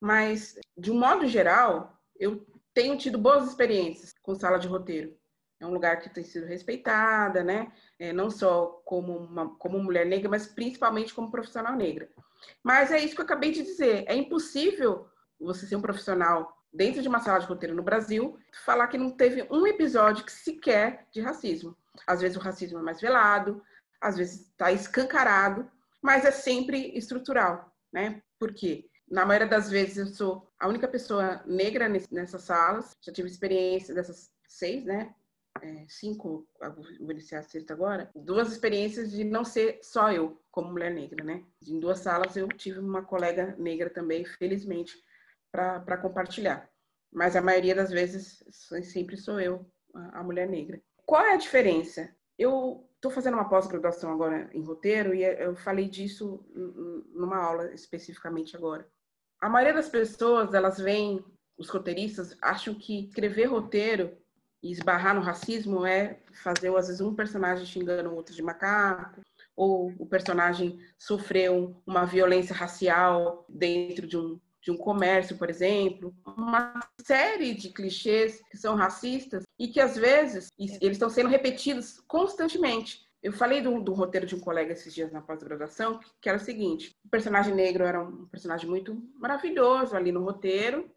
[0.00, 5.14] Mas, de um modo geral, eu tenho tido boas experiências com sala de roteiro.
[5.60, 7.70] É um lugar que tem sido respeitada, né?
[7.98, 12.08] É, não só como, uma, como mulher negra, mas principalmente como profissional negra.
[12.62, 14.04] Mas é isso que eu acabei de dizer.
[14.06, 18.86] É impossível você ser um profissional dentro de uma sala de roteiro no Brasil falar
[18.88, 21.76] que não teve um episódio que sequer de racismo.
[22.06, 23.62] Às vezes o racismo é mais velado,
[24.00, 28.22] às vezes está escancarado, mas é sempre estrutural, né?
[28.38, 28.88] Por quê?
[29.10, 32.96] Na maioria das vezes eu sou a única pessoa negra nessas salas.
[33.00, 35.14] Já tive experiência dessas seis, né?
[35.62, 36.46] É, cinco,
[37.00, 38.10] vou iniciar a sexta agora.
[38.14, 41.44] Duas experiências de não ser só eu como mulher negra, né?
[41.66, 44.94] Em duas salas eu tive uma colega negra também, felizmente,
[45.50, 46.70] para compartilhar.
[47.12, 48.42] Mas a maioria das vezes
[48.84, 50.80] sempre sou eu, a, mulher negra.
[51.04, 52.08] Qual é a diferença?
[52.38, 56.44] Eu estou fazendo uma pós-graduação agora em roteiro e eu falei disso
[57.12, 58.88] numa aula especificamente agora.
[59.40, 61.24] A maioria das pessoas, elas veem,
[61.58, 64.16] os roteiristas, acham que escrever roteiro
[64.62, 69.20] e esbarrar no racismo é fazer, às vezes, um personagem xingando o outro de macaco,
[69.56, 76.14] ou o personagem sofreu uma violência racial dentro de um, de um comércio, por exemplo,
[76.24, 82.00] uma série de clichês que são racistas e que às vezes eles estão sendo repetidos
[82.06, 83.08] constantemente.
[83.22, 86.38] Eu falei do, do roteiro de um colega esses dias na pós-graduação, que, que era
[86.38, 90.90] o seguinte: o personagem negro era um personagem muito maravilhoso ali no roteiro.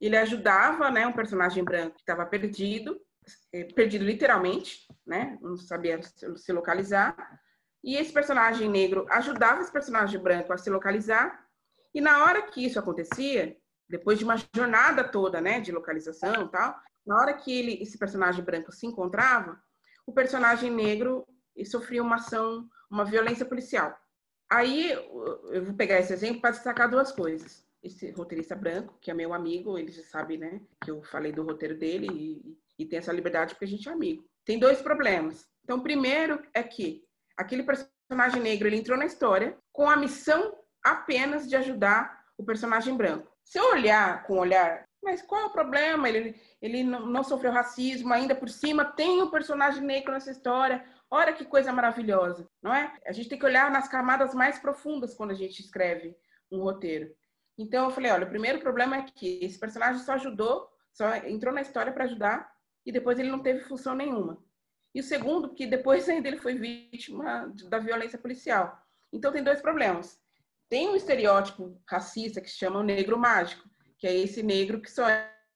[0.00, 3.00] Ele ajudava, né, um personagem branco que estava perdido,
[3.52, 7.16] eh, perdido literalmente, né, não sabia se localizar.
[7.82, 11.46] E esse personagem negro ajudava esse personagem branco a se localizar.
[11.94, 13.56] E na hora que isso acontecia,
[13.88, 17.96] depois de uma jornada toda, né, de localização e tal, na hora que ele, esse
[17.96, 19.60] personagem branco se encontrava,
[20.06, 21.26] o personagem negro
[21.64, 23.96] sofria uma ação, uma violência policial.
[24.50, 27.65] Aí eu vou pegar esse exemplo para destacar duas coisas.
[27.86, 31.44] Esse roteirista branco, que é meu amigo, ele já sabe, né, que eu falei do
[31.44, 34.24] roteiro dele e, e tem essa liberdade porque a gente é amigo.
[34.44, 35.46] Tem dois problemas.
[35.62, 37.04] Então, primeiro é que
[37.36, 42.96] aquele personagem negro ele entrou na história com a missão apenas de ajudar o personagem
[42.96, 43.30] branco.
[43.44, 46.08] Se eu olhar com um olhar, mas qual é o problema?
[46.08, 50.84] Ele, ele não, não sofreu racismo, ainda por cima tem um personagem negro nessa história.
[51.08, 52.92] Olha que coisa maravilhosa, não é?
[53.06, 56.16] A gente tem que olhar nas camadas mais profundas quando a gente escreve
[56.50, 57.14] um roteiro.
[57.58, 61.54] Então eu falei, olha, o primeiro problema é que esse personagem só ajudou, só entrou
[61.54, 62.52] na história para ajudar
[62.84, 64.42] e depois ele não teve função nenhuma.
[64.94, 68.80] E o segundo, que depois ainda ele foi vítima da violência policial.
[69.12, 70.18] Então tem dois problemas.
[70.68, 74.90] Tem um estereótipo racista que se chama o negro mágico, que é esse negro que
[74.90, 75.04] só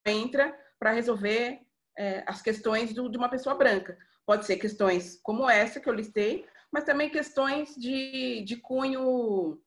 [0.07, 1.61] entra para resolver
[1.99, 3.99] é, as questões do, de uma pessoa branca.
[4.25, 9.61] Pode ser questões como essa que eu listei, mas também questões de, de cunho.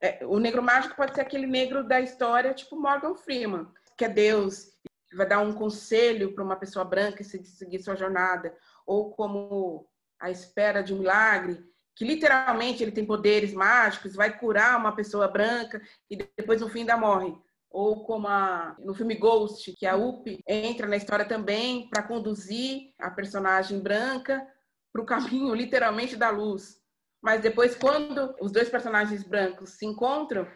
[0.00, 4.08] É, o negro mágico pode ser aquele negro da história, tipo Morgan Freeman, que é
[4.08, 4.70] Deus,
[5.08, 8.54] que vai dar um conselho para uma pessoa branca seguir sua jornada
[8.86, 9.88] ou como
[10.20, 15.28] a espera de um milagre, que literalmente ele tem poderes mágicos, vai curar uma pessoa
[15.28, 17.36] branca e depois no fim ainda morre.
[17.70, 22.94] Ou como a, no filme Ghost, que a Up entra na história também para conduzir
[22.98, 24.46] a personagem branca
[24.92, 26.77] para o caminho literalmente da luz.
[27.22, 30.46] Mas depois, quando os dois personagens brancos se encontram,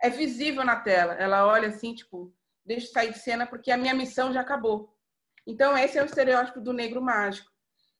[0.00, 1.14] é visível na tela.
[1.14, 4.94] Ela olha assim, tipo, deixa eu sair de cena porque a minha missão já acabou.
[5.46, 7.50] Então, esse é o estereótipo do negro mágico.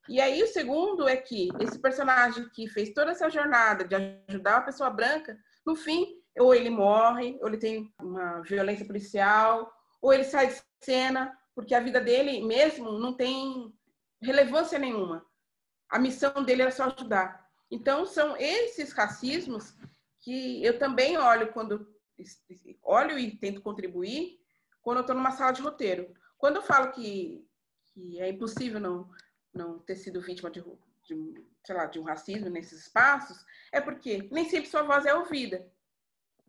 [0.09, 3.95] E aí, o segundo é que esse personagem que fez toda essa jornada de
[4.29, 6.07] ajudar a pessoa branca, no fim,
[6.39, 11.75] ou ele morre, ou ele tem uma violência policial, ou ele sai de cena, porque
[11.75, 13.73] a vida dele mesmo não tem
[14.23, 15.25] relevância nenhuma.
[15.91, 17.48] A missão dele era só ajudar.
[17.71, 19.75] Então, são esses racismos
[20.21, 21.87] que eu também olho quando
[22.83, 24.41] olho e tento contribuir
[24.83, 26.13] quando eu estou numa sala de roteiro.
[26.37, 27.47] Quando eu falo que,
[27.93, 29.09] que é impossível não
[29.53, 30.63] não ter sido vítima de,
[31.05, 35.15] de, sei lá, de um racismo nesses espaços, é porque nem sempre sua voz é
[35.15, 35.71] ouvida.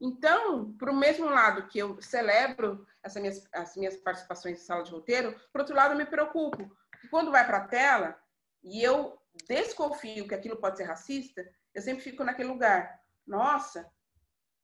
[0.02, 4.84] Então, por o mesmo lado que eu celebro essas minhas, as minhas participações em sala
[4.84, 6.72] de roteiro, por outro lado, eu me preocupo.
[7.10, 8.20] Quando vai para a tela
[8.64, 13.00] e eu desconfio que aquilo pode ser racista, eu sempre fico naquele lugar.
[13.26, 13.90] Nossa,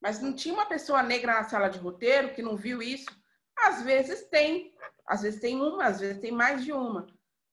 [0.01, 3.09] mas não tinha uma pessoa negra na sala de roteiro que não viu isso?
[3.57, 4.73] Às vezes tem.
[5.07, 7.07] Às vezes tem uma, às vezes tem mais de uma.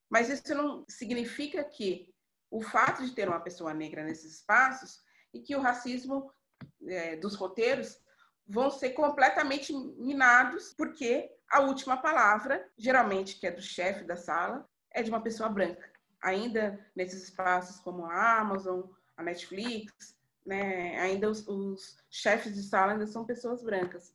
[0.09, 2.13] Mas isso não significa que
[2.51, 5.01] o fato de ter uma pessoa negra nesses espaços
[5.33, 6.31] e que o racismo
[6.87, 7.99] é, dos roteiros
[8.45, 14.67] vão ser completamente minados, porque a última palavra, geralmente que é do chefe da sala,
[14.91, 15.92] é de uma pessoa branca.
[16.23, 18.83] Ainda nesses espaços como a Amazon,
[19.17, 24.13] a Netflix, né, ainda os, os chefes de sala ainda são pessoas brancas,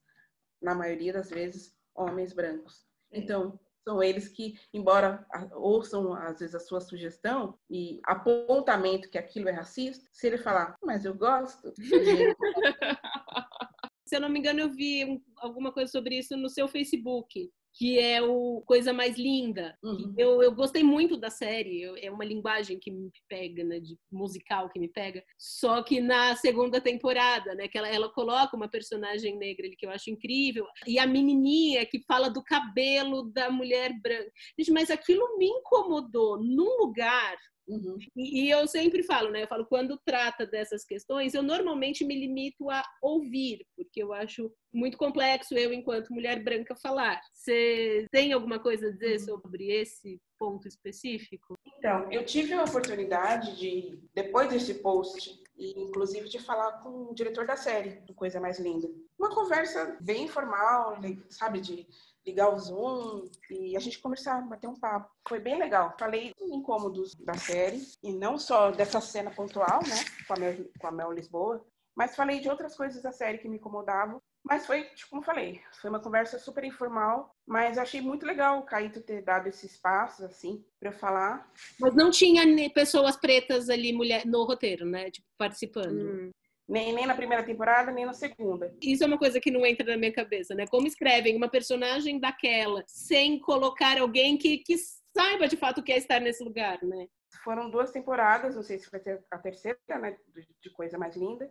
[0.60, 2.84] na maioria das vezes homens brancos.
[3.12, 9.48] Então, são eles que, embora ouçam às vezes a sua sugestão e apontamento que aquilo
[9.48, 11.72] é racista, se ele falar, mas eu gosto.
[14.04, 17.96] se eu não me engano, eu vi alguma coisa sobre isso no seu Facebook que
[17.96, 19.78] é o Coisa Mais Linda.
[19.84, 20.12] Uhum.
[20.18, 23.96] Eu, eu gostei muito da série, eu, é uma linguagem que me pega, né, de
[24.10, 25.22] musical que me pega.
[25.38, 29.86] Só que na segunda temporada, né, que ela, ela coloca uma personagem negra ali que
[29.86, 34.32] eu acho incrível, e a menininha que fala do cabelo da mulher branca.
[34.58, 37.36] Gente, mas aquilo me incomodou num lugar
[37.68, 37.98] Uhum.
[38.16, 39.42] E, e, eu sempre falo, né?
[39.42, 44.50] Eu falo, quando trata dessas questões, eu normalmente me limito a ouvir, porque eu acho
[44.72, 47.20] muito complexo eu, enquanto mulher branca, falar.
[47.32, 49.26] Você tem alguma coisa a dizer uhum.
[49.26, 51.54] sobre esse ponto específico?
[51.76, 57.14] Então, eu tive a oportunidade de, depois desse post, e inclusive de falar com o
[57.14, 58.88] diretor da série, do Coisa Mais Linda.
[59.18, 60.96] Uma conversa bem informal,
[61.28, 61.86] sabe, de
[62.28, 65.10] ligar o Zoom e a gente conversar, bater um papo.
[65.26, 65.94] Foi bem legal.
[65.98, 70.86] Falei incômodos da série, e não só dessa cena pontual, né, com a Mel, com
[70.86, 71.64] a Mel Lisboa,
[71.96, 74.20] Mas falei de outras coisas da série que me incomodavam.
[74.44, 78.62] Mas foi, tipo, como falei, foi uma conversa super informal, mas achei muito legal o
[78.62, 81.52] Caíto ter dado esse espaço, assim, para falar.
[81.78, 85.10] Mas não tinha pessoas pretas ali mulher, no roteiro, né?
[85.10, 86.00] Tipo, participando.
[86.00, 86.30] Hum,
[86.68, 88.74] nem, nem na primeira temporada, nem na segunda.
[88.82, 90.66] Isso é uma coisa que não entra na minha cabeça, né?
[90.66, 94.76] Como escrevem uma personagem daquela sem colocar alguém que, que
[95.16, 97.08] saiba de fato o que é estar nesse lugar, né?
[97.42, 101.16] Foram duas temporadas, não sei se vai ter a terceira, né, de de coisa mais
[101.16, 101.50] linda,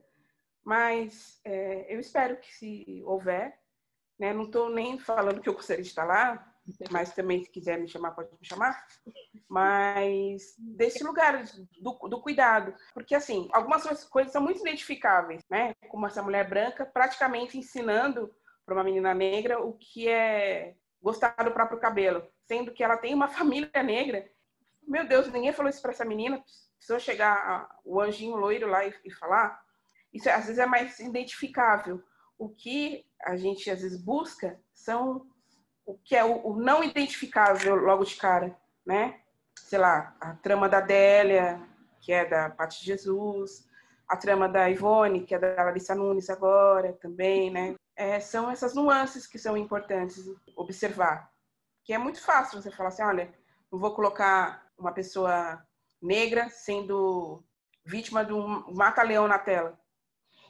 [0.63, 3.57] mas é, eu espero que se houver,
[4.20, 6.53] né, não estou nem falando que eu gostaria de estar lá,
[6.91, 8.86] mas também se quiser me chamar, pode me chamar,
[9.49, 11.43] mas desse lugar
[11.82, 16.86] do, do cuidado, porque assim, algumas coisas- são muito identificáveis, né, como essa mulher branca
[16.86, 18.34] praticamente ensinando
[18.65, 23.13] para uma menina negra o que é gostar do próprio cabelo, sendo que ela tem
[23.13, 24.30] uma família negra
[24.88, 26.41] meu Deus, ninguém falou isso para essa menina.
[26.78, 29.61] Precisou chegar a- o anjinho loiro lá e, e falar.
[30.13, 32.01] Isso às vezes é mais identificável.
[32.38, 35.28] O que a gente às vezes busca são
[35.88, 39.22] o que é o, o não identificável logo de cara, né?
[39.58, 41.60] Sei lá, a trama da Délia,
[42.02, 43.68] que é da Paty Jesus,
[44.08, 47.76] a trama da Ivone, que é da Larissa Nunes agora também, né?
[47.96, 50.24] É, são essas nuances que são importantes
[50.56, 51.32] observar.
[51.84, 53.34] Que é muito fácil você falar assim, olha,
[53.72, 55.66] não vou colocar uma pessoa
[56.02, 57.44] negra sendo
[57.86, 59.80] vítima de um mata-leão na tela.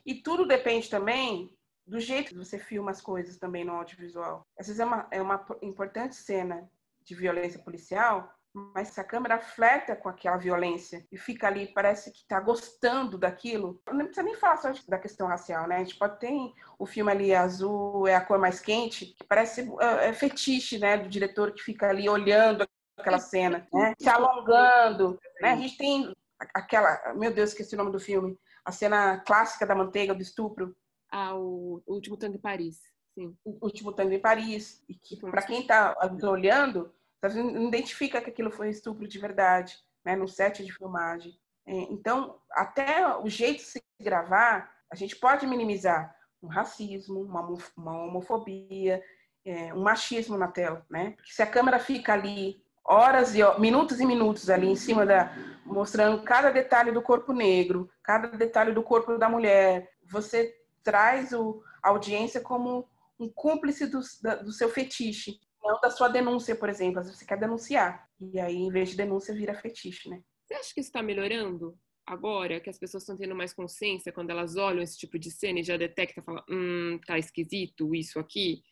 [0.06, 1.57] E tudo depende também
[1.88, 4.46] do jeito que você filma as coisas também no audiovisual.
[4.60, 6.70] Às vezes é uma, é uma importante cena
[7.04, 12.20] de violência policial, mas a câmera flerta com aquela violência e fica ali, parece que
[12.20, 15.78] está gostando daquilo, não precisa nem falar só da questão racial, né?
[15.78, 16.34] A gente pode ter
[16.78, 20.98] o filme ali azul, é a cor mais quente, que parece é, é fetiche, né,
[20.98, 22.68] do diretor que fica ali olhando
[22.98, 23.94] aquela cena, né?
[24.00, 25.52] Se alongando, né?
[25.52, 26.14] A gente tem
[26.54, 30.76] aquela, meu Deus, esqueci o nome do filme, a cena clássica da manteiga, do estupro,
[31.12, 32.82] Ah, o o Último Tango em Paris.
[33.18, 33.36] Sim.
[33.44, 35.96] o último tango em Paris, e que para quem está
[36.30, 40.16] olhando, tá não identifica que aquilo foi estupro de verdade, né?
[40.16, 41.34] No set de filmagem.
[41.66, 47.42] É, Então, até o jeito de se gravar, a gente pode minimizar um racismo, uma,
[47.42, 49.04] homo- uma homofobia,
[49.44, 51.12] é, um machismo na tela, né?
[51.16, 55.34] Porque se a câmera fica ali horas e minutos e minutos ali em cima da
[55.66, 60.54] mostrando cada detalhe do corpo negro, cada detalhe do corpo da mulher, você
[60.88, 62.88] traz o, a audiência como
[63.20, 67.00] um cúmplice do, da- do seu fetiche, não da sua denúncia, por exemplo.
[67.00, 70.22] Às vezes você quer denunciar e aí em vez de denúncia vira fetiche, né?
[70.46, 72.62] Você acha que isso está melhorando agora?
[72.62, 75.64] Que as pessoas estão tendo mais consciência quando elas olham esse tipo de cena e
[75.64, 78.64] já detectam, falam, hum, tá esquisito isso aqui?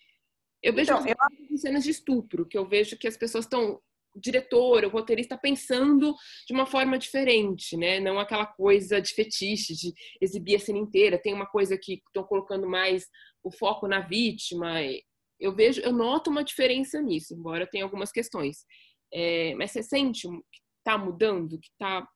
[0.64, 3.82] Eu vejo Então, eu- cenas de estupro, que eu vejo que as pessoas estão,
[4.16, 6.16] diretor, o roteirista, pensando
[6.48, 8.00] de uma forma diferente, né?
[8.00, 11.22] Não aquela coisa de fetiche, de exibir a cena inteira.
[11.22, 13.08] Tem uma coisa que estão colocando mais
[13.44, 14.76] o foco na vítima.
[15.40, 18.66] Eu vejo, eu noto uma diferença nisso, embora tenha algumas questões.
[19.14, 22.08] É, mas você sente que está mudando, que está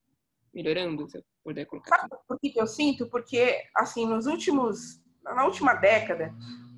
[0.54, 2.00] melhorando, se eu puder colocar.
[2.00, 3.10] Sabe por que eu sinto?
[3.10, 6.34] Porque, assim, nos últimos, na última década,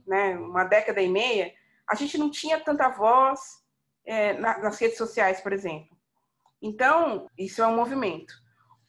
[0.06, 1.54] né, uma década e meia,
[1.90, 3.61] a gente não tinha tanta voz
[4.06, 5.96] é, na- nas redes sociais, por exemplo.
[6.62, 8.34] Então, isso é um movimento.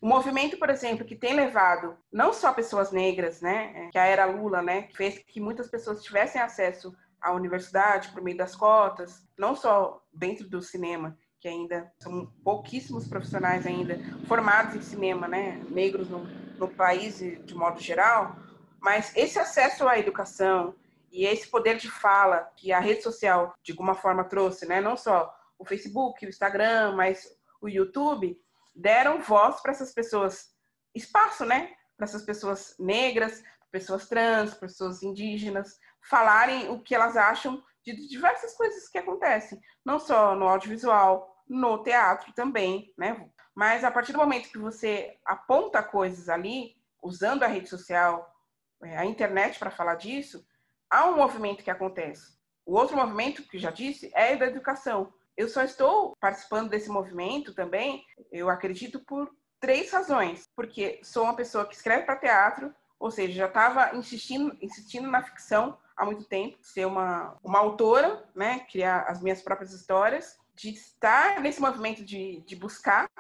[0.03, 4.05] Um movimento, por exemplo, que tem levado não só pessoas negras, né, é, que a
[4.05, 9.25] era Lula, né, fez que muitas pessoas tivessem acesso à universidade por meio das cotas,
[9.39, 15.63] não só dentro do cinema, que ainda são pouquíssimos profissionais ainda formados em cinema, né,
[15.71, 16.25] negros no,
[16.59, 18.37] no país de modo geral,
[18.81, 20.75] mas esse acesso à educação
[21.13, 24.97] e esse poder de fala que a rede social de alguma forma trouxe, né, não
[24.97, 27.29] só o Facebook, o Instagram, mas
[27.61, 28.41] o YouTube,
[28.75, 30.51] deram voz para essas pessoas,
[30.95, 37.63] espaço, né, para essas pessoas negras, pessoas trans, pessoas indígenas, falarem o que elas acham
[37.85, 43.29] de diversas coisas que acontecem, não só no audiovisual, no teatro também, né?
[43.55, 48.33] Mas a partir do momento que você aponta coisas ali, usando a rede social,
[48.83, 50.47] é, a internet para falar disso,
[50.93, 52.37] há um movimento que acontece.
[52.67, 55.13] O outro movimento, que já disse, é da educação.
[55.35, 60.45] Eu só estou participando desse movimento também, eu acredito, por três razões.
[60.55, 65.23] Porque sou uma pessoa que escreve para teatro, ou seja, já estava insistindo, insistindo na
[65.23, 70.71] ficção há muito tempo, ser uma, uma autora, né, criar as minhas próprias histórias, de
[70.71, 73.11] estar nesse movimento de, de buscar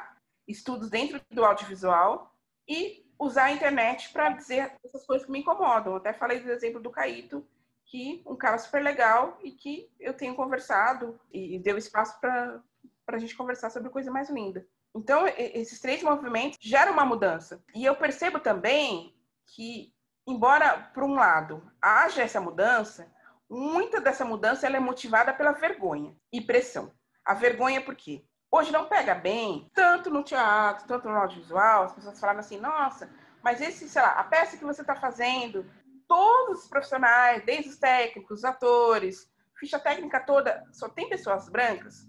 [0.46, 2.34] estudos dentro do audiovisual
[2.68, 5.96] e usar a internet para dizer essas coisas que me incomodam.
[5.96, 7.46] Até falei do exemplo do Caíto,
[7.92, 12.62] que um cara super legal e que eu tenho conversado e deu espaço para
[13.06, 14.66] a gente conversar sobre coisa mais linda.
[14.96, 17.62] Então, esses três movimentos geram uma mudança.
[17.74, 19.14] E eu percebo também
[19.44, 19.92] que
[20.26, 23.12] embora, por um lado, haja essa mudança,
[23.46, 26.90] muita dessa mudança ela é motivada pela vergonha e pressão.
[27.22, 28.24] A vergonha por quê?
[28.50, 33.10] Hoje não pega bem, tanto no teatro, tanto no audiovisual, as pessoas falam assim, nossa,
[33.42, 35.66] mas esse, sei lá, a peça que você está fazendo,
[36.12, 39.26] todos os profissionais, desde os técnicos, os atores,
[39.58, 42.06] ficha técnica toda, só tem pessoas brancas?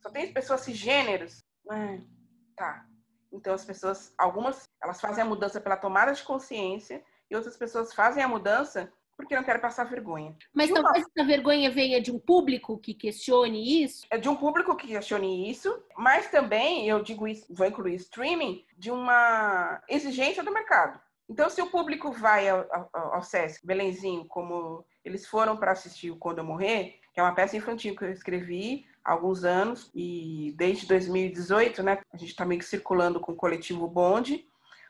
[0.00, 1.42] Só tem pessoas cisgêneros?
[1.72, 2.00] É,
[2.56, 2.86] tá.
[3.32, 7.92] Então as pessoas, algumas, elas fazem a mudança pela tomada de consciência e outras pessoas
[7.92, 10.36] fazem a mudança porque não querem passar vergonha.
[10.52, 14.06] Mas uma- talvez essa vergonha venha de um público que questione isso.
[14.10, 18.64] É de um público que questione isso, mas também, eu digo isso, vou incluir streaming,
[18.76, 21.00] de uma exigência do mercado.
[21.28, 26.16] Então, se o público vai ao, ao, Sesc, Belenzinho, como eles foram para assistir o
[26.16, 30.54] Quando Eu Morrer, que é uma peça infantil que eu escrevi há alguns anos, e
[30.56, 34.46] desde 2018, né, a gente está meio que circulando com o coletivo Bonde,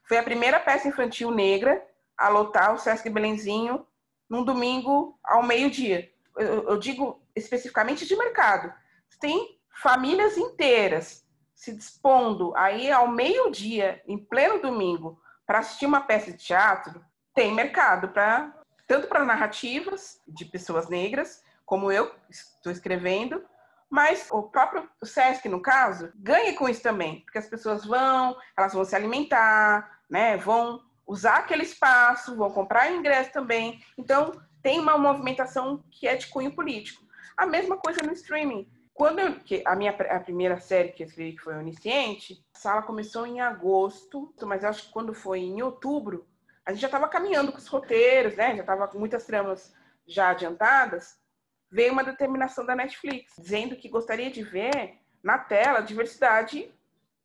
[0.07, 1.83] foi a primeira peça infantil negra
[2.19, 3.87] a lotar o Sesc Belenzinho
[4.29, 6.11] num domingo ao meio-dia.
[6.37, 8.73] Eu, eu digo especificamente de mercado.
[9.21, 11.25] Tem famílias inteiras
[11.55, 17.05] se dispondo aí ao meio-dia, em pleno domingo, para assistir uma peça de teatro.
[17.35, 18.53] Tem mercado para
[18.87, 23.43] tanto para narrativas de pessoas negras, como eu estou escrevendo,
[23.89, 28.73] mas o próprio Sesc, no caso, ganha com isso também, porque as pessoas vão, elas
[28.73, 30.37] vão se alimentar, né?
[30.37, 33.83] Vão usar aquele espaço, vão comprar ingresso também.
[33.97, 34.33] Então,
[34.63, 37.05] tem uma movimentação que é de cunho político.
[37.37, 38.69] A mesma coisa no streaming.
[38.95, 42.83] Quando eu, a minha a primeira série que eu escrevi, que foi Onisciente, a sala
[42.83, 46.29] começou em agosto, mas acho que quando foi em outubro,
[46.65, 48.55] a gente já estava caminhando com os roteiros, né?
[48.55, 49.75] Já estava com muitas tramas
[50.07, 51.19] já adiantadas.
[51.71, 56.73] Veio uma determinação da Netflix dizendo que gostaria de ver na tela diversidade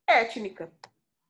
[0.08, 0.72] étnica.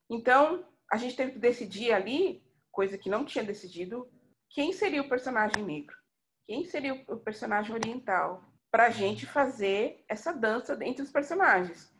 [0.09, 4.09] Então, a gente teve que decidir ali, coisa que não tinha decidido,
[4.49, 5.95] quem seria o personagem negro,
[6.47, 11.91] quem seria o personagem oriental, para a gente fazer essa dança entre os personagens.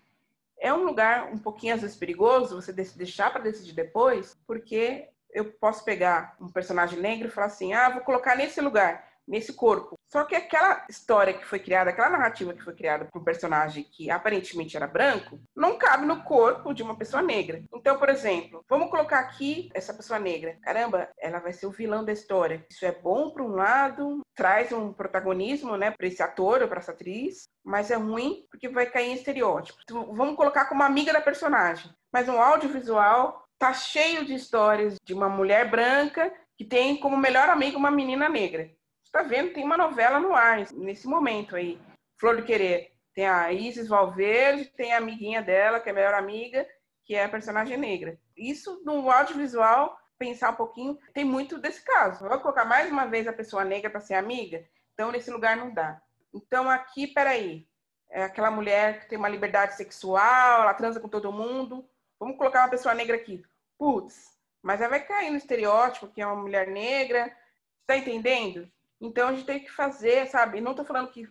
[0.60, 5.46] É um lugar um pouquinho às vezes perigoso você deixar para decidir depois, porque eu
[5.54, 9.96] posso pegar um personagem negro e falar assim: ah, vou colocar nesse lugar, nesse corpo.
[10.12, 13.84] Só que aquela história que foi criada, aquela narrativa que foi criada para um personagem
[13.84, 17.64] que aparentemente era branco, não cabe no corpo de uma pessoa negra.
[17.74, 20.58] Então, por exemplo, vamos colocar aqui essa pessoa negra.
[20.64, 22.66] Caramba, ela vai ser o vilão da história.
[22.72, 26.80] Isso é bom por um lado, traz um protagonismo, né, para esse ator ou para
[26.80, 29.84] essa atriz, mas é ruim porque vai cair em estereótipos.
[29.84, 31.92] Então, vamos colocar como amiga da personagem.
[32.12, 37.50] Mas um audiovisual tá cheio de histórias de uma mulher branca que tem como melhor
[37.50, 38.72] amiga uma menina negra
[39.10, 41.80] está vendo, tem uma novela no ar nesse momento aí.
[42.20, 42.92] Flor do Querer.
[43.14, 46.66] Tem a Isis Valverde, tem a amiguinha dela, que é a melhor amiga,
[47.04, 48.18] que é a personagem negra.
[48.38, 52.28] Isso no audiovisual, pensar um pouquinho, tem muito desse caso.
[52.28, 55.74] Vou colocar mais uma vez a pessoa negra para ser amiga, então nesse lugar não
[55.74, 56.00] dá.
[56.34, 57.68] Então aqui, peraí,
[58.12, 61.90] é aquela mulher que tem uma liberdade sexual, ela transa com todo mundo.
[62.20, 63.42] Vamos colocar uma pessoa negra aqui.
[63.78, 67.36] Putz, mas ela vai cair no estereótipo que é uma mulher negra.
[67.82, 68.72] Está entendendo?
[69.00, 70.60] Então a gente tem que fazer, sabe?
[70.60, 71.28] Não estou falando que,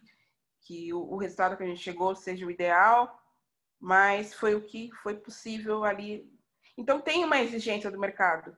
[0.63, 3.23] que o, o, resultado que a gente chegou seja o ideal,
[3.79, 6.31] mas foi o que foi possível ali.
[6.77, 8.57] Então tem uma exigência do mercado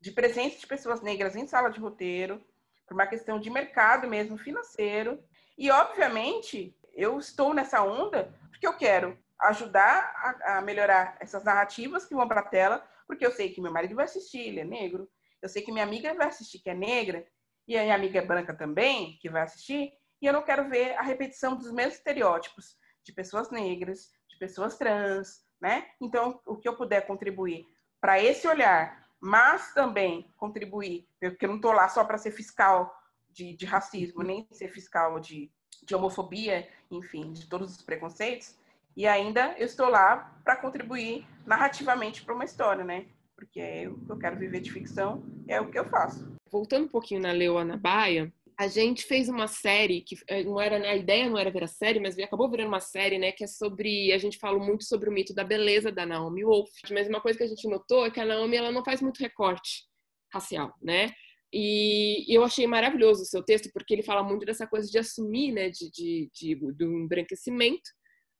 [0.00, 2.42] de presença de pessoas negras em sala de roteiro,
[2.86, 5.22] por uma questão de mercado mesmo financeiro.
[5.56, 12.04] E obviamente eu estou nessa onda porque eu quero ajudar a, a melhorar essas narrativas
[12.04, 14.64] que vão para a tela, porque eu sei que meu marido vai assistir, ele é
[14.64, 15.08] negro.
[15.40, 17.26] Eu sei que minha amiga vai assistir, que é negra
[17.70, 20.96] e a minha amiga é branca também, que vai assistir, e eu não quero ver
[20.96, 25.86] a repetição dos mesmos estereótipos de pessoas negras, de pessoas trans, né?
[26.00, 27.64] Então, o que eu puder contribuir
[28.00, 32.92] para esse olhar, mas também contribuir, porque eu não estou lá só para ser fiscal
[33.30, 35.48] de, de, racismo, nem ser fiscal de,
[35.84, 38.56] de homofobia, enfim, de todos os preconceitos,
[38.96, 43.06] e ainda eu estou lá para contribuir narrativamente para uma história, né?
[43.36, 46.84] Porque é o que eu quero viver de ficção, é o que eu faço voltando
[46.84, 50.94] um pouquinho na Leo Ana Baia, a gente fez uma série que não era a
[50.94, 54.12] ideia não era ver a série, mas acabou virando uma série, né, que é sobre
[54.12, 56.68] a gente fala muito sobre o mito da beleza da Naomi Wolf.
[56.90, 59.18] Mas uma coisa que a gente notou é que a Naomi ela não faz muito
[59.18, 59.86] recorte
[60.32, 61.08] racial, né?
[61.52, 65.52] E eu achei maravilhoso o seu texto porque ele fala muito dessa coisa de assumir,
[65.52, 67.90] né, de, de, de do embranquecimento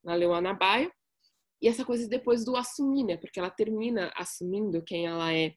[0.05, 0.91] na Leona Baia
[1.63, 3.17] e essa coisa depois do assumir, né?
[3.17, 5.55] Porque ela termina assumindo quem ela é.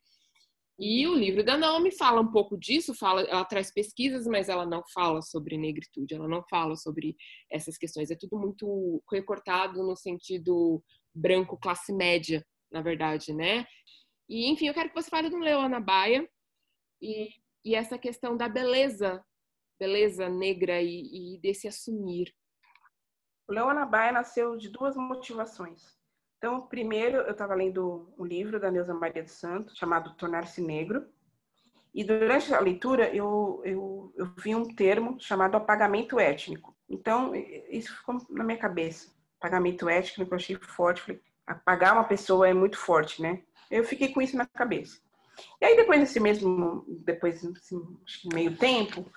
[0.83, 4.65] E o livro da Naomi fala um pouco disso, fala, ela traz pesquisas, mas ela
[4.65, 7.15] não fala sobre negritude, ela não fala sobre
[7.49, 8.11] essas questões.
[8.11, 10.83] É tudo muito recortado no sentido
[11.15, 13.65] branco classe média, na verdade, né?
[14.27, 16.27] E enfim, eu quero que você fale do Leona Baia
[17.01, 17.29] e
[17.65, 19.23] e essa questão da beleza,
[19.79, 22.33] beleza negra e, e desse assumir.
[23.47, 25.97] O Leona Baia nasceu de duas motivações.
[26.43, 31.05] Então, primeiro, eu estava lendo um livro da Neuza Maria dos Santos, chamado Tornar-se Negro,
[31.95, 36.75] e durante a leitura eu, eu, eu vi um termo chamado apagamento étnico.
[36.89, 39.09] Então, isso ficou na minha cabeça.
[39.39, 41.01] Apagamento étnico, eu achei forte.
[41.01, 43.41] Falei, apagar uma pessoa é muito forte, né?
[43.71, 44.99] Eu fiquei com isso na cabeça.
[45.61, 47.73] E aí, depois desse mesmo, depois desse
[48.33, 49.09] meio tempo,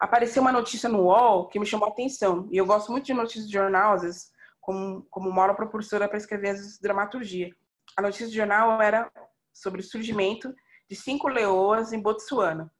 [0.00, 2.48] apareceu uma notícia no UOL que me chamou a atenção.
[2.50, 4.37] E eu gosto muito de notícias de jornal, às vezes,
[4.68, 7.56] como, como uma propulsora para escrever as dramaturgia.
[7.96, 9.10] A notícia de jornal era
[9.50, 10.54] sobre o surgimento
[10.86, 12.70] de cinco leoas em Botsuana,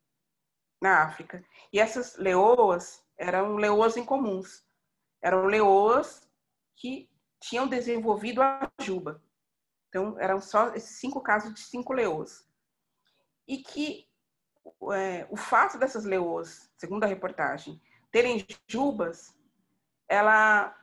[0.83, 1.43] na África.
[1.73, 4.67] E essas leoas eram leoas incomuns.
[5.23, 6.29] Eram leoas
[6.77, 7.09] que
[7.41, 9.23] tinham desenvolvido a juba.
[9.89, 12.47] Então, eram só esses cinco casos de cinco leoas.
[13.47, 14.07] E que
[14.93, 17.81] é, o fato dessas leoas, segundo a reportagem,
[18.13, 19.35] terem jubas,
[20.07, 20.77] ela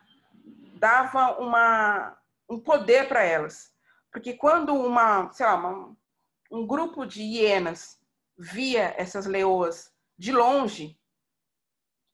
[0.75, 2.17] dava uma,
[2.49, 3.73] um poder para elas.
[4.11, 5.97] Porque quando uma, sei lá, uma,
[6.51, 7.99] um grupo de hienas
[8.37, 10.99] via essas leoas de longe,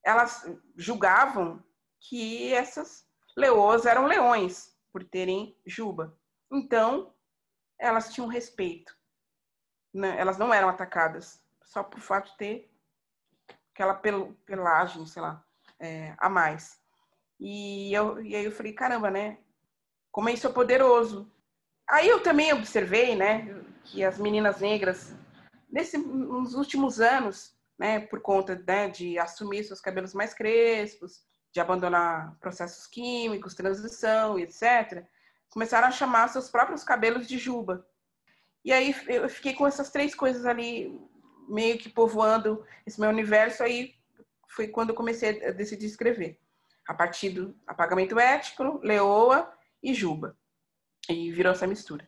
[0.04, 1.64] elas julgavam
[2.00, 3.08] que essas
[3.38, 6.18] leoas eram leões por terem juba.
[6.52, 7.14] Então,
[7.78, 8.98] elas tinham respeito.
[9.94, 10.20] Né?
[10.20, 12.72] Elas não eram atacadas só por fato de ter
[13.74, 15.46] aquela pel pelagem, sei lá,
[15.80, 16.81] é, a mais.
[17.42, 19.40] E, eu, e aí eu falei, caramba, né?
[20.12, 21.30] Como isso é poderoso.
[21.90, 25.16] Aí eu também observei, né, que as meninas negras,
[25.70, 31.60] nesse, nos últimos anos, né, por conta né, de assumir seus cabelos mais crespos, de
[31.60, 35.04] abandonar processos químicos, transição etc.,
[35.50, 37.86] começaram a chamar seus próprios cabelos de juba.
[38.64, 40.98] E aí eu fiquei com essas três coisas ali
[41.50, 43.96] meio que povoando esse meu universo, aí
[44.48, 46.40] foi quando eu comecei a decidir escrever.
[46.88, 49.52] A partir do apagamento ético, leoa
[49.82, 50.38] e juba.
[51.10, 52.08] E virou essa mistura.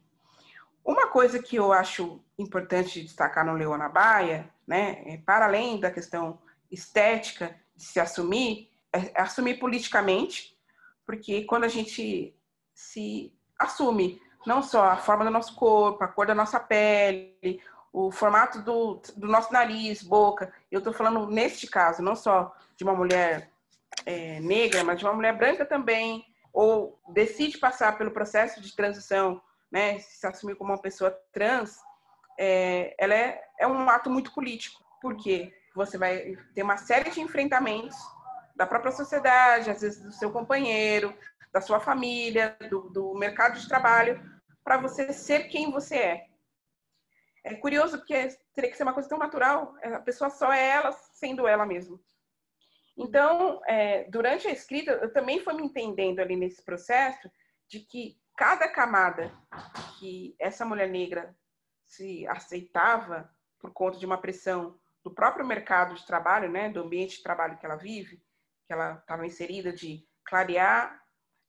[0.83, 5.89] Uma coisa que eu acho importante destacar no Leona Baia, né, é, para além da
[5.89, 10.57] questão estética de se assumir, é assumir politicamente,
[11.05, 12.35] porque quando a gente
[12.73, 17.61] se assume não só a forma do nosso corpo, a cor da nossa pele,
[17.93, 20.51] o formato do, do nosso nariz, boca.
[20.71, 23.52] Eu estou falando neste caso, não só de uma mulher
[24.05, 29.41] é, negra, mas de uma mulher branca também, ou decide passar pelo processo de transição,
[29.71, 31.79] né, se assumir como uma pessoa trans,
[32.37, 37.21] é, ela é, é um ato muito político, porque você vai ter uma série de
[37.21, 37.97] enfrentamentos
[38.55, 41.15] da própria sociedade, às vezes do seu companheiro,
[41.51, 44.21] da sua família, do, do mercado de trabalho,
[44.63, 46.25] para você ser quem você é.
[47.43, 50.91] É curioso porque teria que ser uma coisa tão natural, a pessoa só é ela
[50.91, 51.99] sendo ela mesma.
[52.97, 57.29] Então, é, durante a escrita, eu também fui me entendendo ali nesse processo
[57.67, 59.31] de que cada camada
[59.99, 61.35] que essa mulher negra
[61.85, 63.29] se aceitava
[63.59, 67.57] por conta de uma pressão do próprio mercado de trabalho, né, do ambiente de trabalho
[67.57, 68.21] que ela vive,
[68.65, 71.01] que ela estava inserida de clarear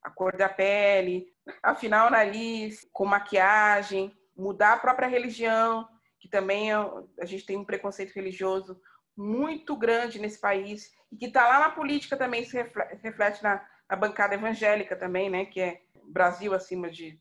[0.02, 1.32] a cor da pele,
[1.62, 5.88] afinar o nariz com maquiagem, mudar a própria religião,
[6.18, 6.76] que também é,
[7.20, 8.80] a gente tem um preconceito religioso
[9.16, 12.56] muito grande nesse país e que está lá na política também se
[13.02, 15.44] reflete na, na, bancada evangélica também, né?
[15.44, 17.20] Que é Brasil acima de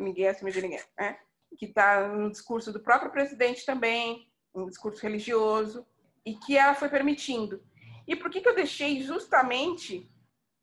[0.00, 1.18] ninguém acima de ninguém, né?
[1.56, 5.86] Que está no discurso do próprio presidente também, um discurso religioso
[6.26, 7.62] e que ela foi permitindo.
[8.06, 10.10] E por que que eu deixei justamente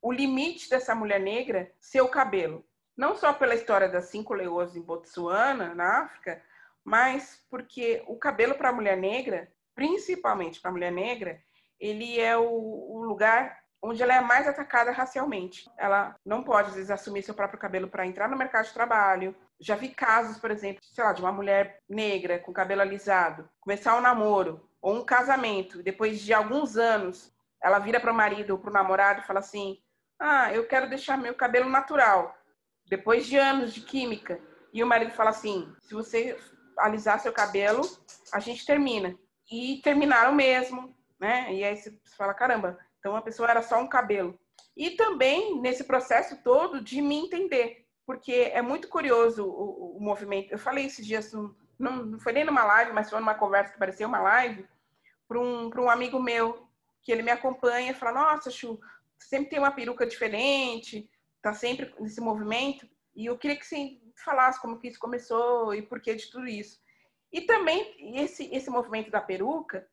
[0.02, 2.66] o limite dessa mulher negra ser o cabelo?
[2.98, 6.42] não só pela história das cinco leoas em Botsuana, na África,
[6.84, 11.40] mas porque o cabelo para a mulher negra, principalmente para a mulher negra,
[11.80, 15.70] ele é o, o, lugar onde ela é mais atacada racialmente.
[15.78, 19.36] Ela não pode, às vezes, assumir seu próprio cabelo para entrar no mercado de trabalho.
[19.60, 23.98] Já vi casos, por exemplo, sei lá, de uma mulher negra com cabelo alisado começar
[23.98, 28.60] um namoro ou um casamento, depois de alguns anos, ela vira para o marido ou
[28.60, 29.78] para o namorado e fala assim:
[30.20, 32.36] Ah, eu quero deixar meu cabelo natural
[32.88, 34.40] depois de anos de química,
[34.72, 36.38] e o marido fala assim: se você
[36.78, 37.82] alisar seu cabelo,
[38.32, 39.18] a gente termina.
[39.52, 41.54] E terminaram mesmo, né?
[41.54, 44.40] E aí você fala: caramba, então a pessoa era só um cabelo.
[44.76, 50.52] E também nesse processo todo de me entender, porque é muito curioso o, o movimento.
[50.52, 53.80] Eu falei esses dias, não, não foi nem numa live, mas foi numa conversa que
[53.80, 54.68] parecia uma live,
[55.28, 56.68] para um, um amigo meu,
[57.02, 58.80] que ele me acompanha e fala: Nossa, Chu,
[59.18, 62.88] sempre tem uma peruca diferente, está sempre nesse movimento.
[63.16, 66.48] E eu queria que você falasse como que isso começou e por que de tudo
[66.48, 66.80] isso.
[67.36, 69.86] E também esse, esse movimento da peruca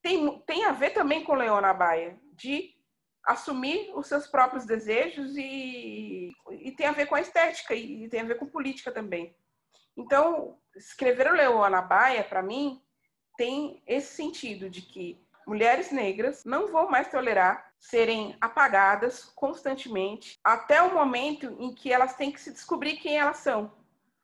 [0.00, 2.76] tem, tem a ver também com Leona Baia, de
[3.24, 8.20] assumir os seus próprios desejos e, e tem a ver com a estética e tem
[8.20, 9.36] a ver com política também.
[9.96, 12.80] Então, escrever o Leona Baia, para mim,
[13.36, 20.80] tem esse sentido de que mulheres negras não vão mais tolerar serem apagadas constantemente até
[20.82, 23.72] o momento em que elas têm que se descobrir quem elas são.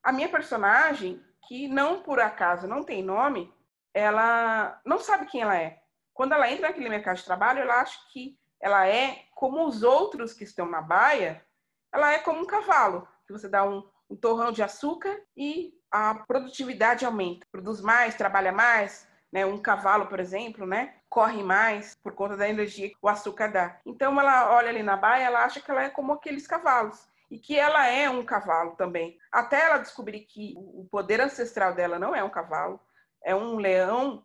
[0.00, 3.52] A minha personagem, que não por acaso não tem nome,
[3.94, 5.80] ela não sabe quem ela é.
[6.14, 10.32] Quando ela entra naquele mercado de trabalho, ela acha que ela é como os outros
[10.32, 11.44] que estão na baia,
[11.92, 16.14] ela é como um cavalo, que você dá um, um torrão de açúcar e a
[16.14, 17.46] produtividade aumenta.
[17.50, 19.44] Produz mais, trabalha mais, né?
[19.44, 20.94] Um cavalo, por exemplo, né?
[21.08, 23.80] Corre mais por conta da energia que o açúcar dá.
[23.84, 27.38] Então ela olha ali na baia, ela acha que ela é como aqueles cavalos e
[27.38, 29.18] que ela é um cavalo também.
[29.32, 32.78] Até ela descobrir que o poder ancestral dela não é um cavalo,
[33.24, 34.22] é um leão,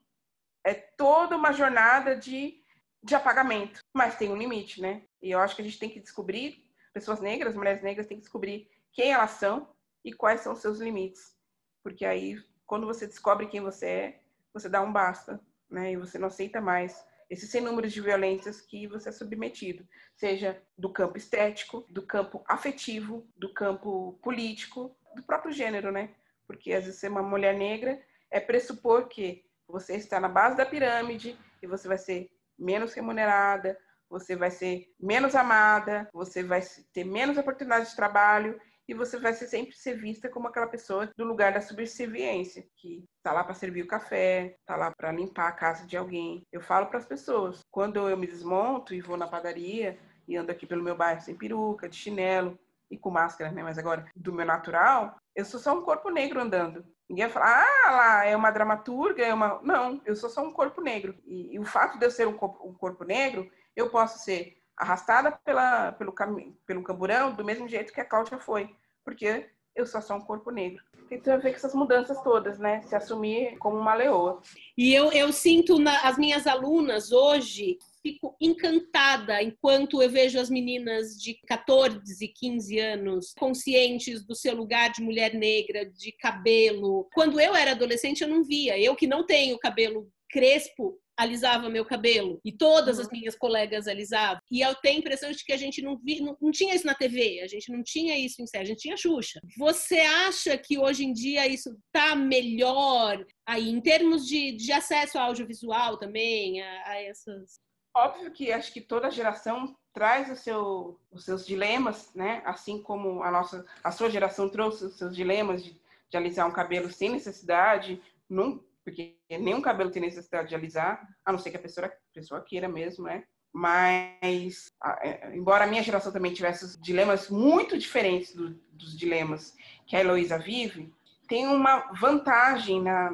[0.62, 2.62] é toda uma jornada de
[3.02, 5.04] de apagamento, mas tem um limite, né?
[5.22, 8.24] E eu acho que a gente tem que descobrir, pessoas negras, mulheres negras, têm que
[8.24, 9.70] descobrir quem elas são
[10.04, 11.34] e quais são os seus limites.
[11.82, 15.40] Porque aí, quando você descobre quem você é, você dá um basta,
[15.70, 15.94] né?
[15.94, 20.62] E você não aceita mais esses sem números de violências que você é submetido, seja
[20.78, 26.12] do campo estético, do campo afetivo, do campo político, do próprio gênero, né?
[26.46, 28.02] Porque às vezes ser uma mulher negra
[28.32, 33.78] é pressupor que você está na base da pirâmide e você vai ser menos remunerada,
[34.10, 36.62] você vai ser menos amada, você vai
[36.94, 41.12] ter menos oportunidade de trabalho e você vai ser sempre ser vista como aquela pessoa
[41.18, 45.50] do lugar da subserviência, que tá lá para servir o café, tá lá para limpar
[45.50, 46.46] a casa de alguém.
[46.52, 50.52] Eu falo para as pessoas, quando eu me desmonto e vou na padaria e ando
[50.52, 52.58] aqui pelo meu bairro sem peruca, de chinelo
[52.90, 56.40] e com máscara, né, mas agora do meu natural, eu sou só um corpo negro
[56.40, 56.86] andando.
[57.10, 59.62] Ninguém vai falar, ah, lá é uma dramaturga, é uma.
[59.62, 61.16] Não, eu sou só um corpo negro.
[61.26, 64.57] E, e o fato de eu ser um corpo, um corpo, negro, eu posso ser
[64.78, 66.54] arrastada pela, pelo, cam...
[66.66, 68.70] pelo camburão do mesmo jeito que a Cláudia foi,
[69.04, 70.84] porque eu sou só um corpo negro.
[71.08, 72.82] Tem tudo a ver com essas mudanças todas, né?
[72.82, 74.42] Se assumir como uma leoa.
[74.78, 80.50] E eu, eu sinto nas as minhas alunas hoje fico encantada enquanto eu vejo as
[80.50, 87.08] meninas de 14 e 15 anos conscientes do seu lugar de mulher negra, de cabelo.
[87.14, 88.80] Quando eu era adolescente, eu não via.
[88.80, 94.40] Eu que não tenho cabelo crespo, alisava meu cabelo e todas as minhas colegas alisavam.
[94.52, 96.86] E eu tenho a impressão de que a gente não, vi, não, não, tinha isso
[96.86, 99.42] na TV, a gente não tinha isso em série, a gente tinha Xuxa.
[99.58, 105.18] Você acha que hoje em dia isso tá melhor aí em termos de, de acesso
[105.18, 107.60] ao audiovisual também, a, a essas
[107.98, 112.44] Óbvio que acho que toda geração traz o seu, os seus dilemas, né?
[112.46, 115.76] Assim como a nossa, a sua geração trouxe os seus dilemas de,
[116.08, 118.00] de alisar um cabelo sem necessidade,
[118.30, 121.92] num, porque nenhum cabelo tem necessidade de alisar, a não ser que a pessoa, a
[122.14, 123.26] pessoa queira mesmo, né?
[123.54, 124.72] Mas,
[125.02, 129.54] é, embora a minha geração também tivesse dilemas muito diferentes do, dos dilemas
[129.86, 130.90] que a Heloísa vive,
[131.28, 133.12] tem uma vantagem na,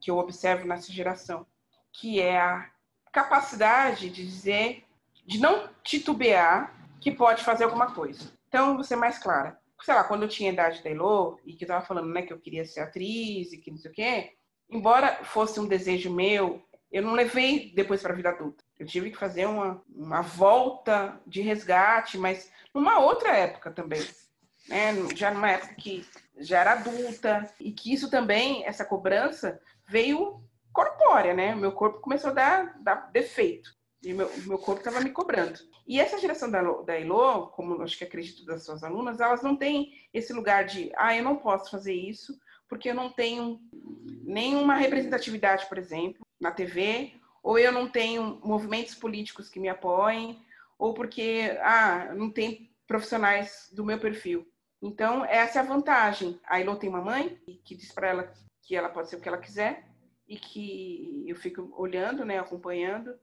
[0.00, 1.46] que eu observo nessa geração,
[1.92, 2.70] que é a
[3.12, 4.84] capacidade de dizer,
[5.26, 8.32] de não titubear que pode fazer alguma coisa.
[8.48, 9.60] Então, ser mais clara.
[9.82, 12.22] Sei lá, quando eu tinha a idade da Elo, e que eu tava falando, né,
[12.22, 14.32] que eu queria ser atriz e que não sei o quê,
[14.70, 18.62] embora fosse um desejo meu, eu não levei depois para a vida adulta.
[18.78, 24.02] Eu tive que fazer uma, uma volta de resgate, mas numa outra época também.
[24.68, 24.92] Né?
[25.14, 26.06] Já numa época que
[26.38, 30.42] já era adulta, e que isso também, essa cobrança, veio
[30.72, 31.54] corpórea, né?
[31.54, 33.70] Meu corpo começou a dar, dar defeito.
[34.02, 35.58] E meu, meu corpo estava me cobrando.
[35.86, 39.56] E essa geração da, da Elo, como acho que acredito das suas alunas, elas não
[39.56, 42.38] têm esse lugar de, ah, eu não posso fazer isso,
[42.68, 43.60] porque eu não tenho
[44.22, 47.12] nenhuma representatividade, por exemplo, na TV,
[47.42, 50.42] ou eu não tenho movimentos políticos que me apoiem,
[50.78, 54.46] ou porque, ah, não tem profissionais do meu perfil.
[54.82, 56.38] Então, essa é a vantagem.
[56.44, 59.28] A Elo tem uma mãe que diz para ela que ela pode ser o que
[59.28, 59.86] ela quiser,
[60.26, 63.14] e que eu fico olhando, né, acompanhando.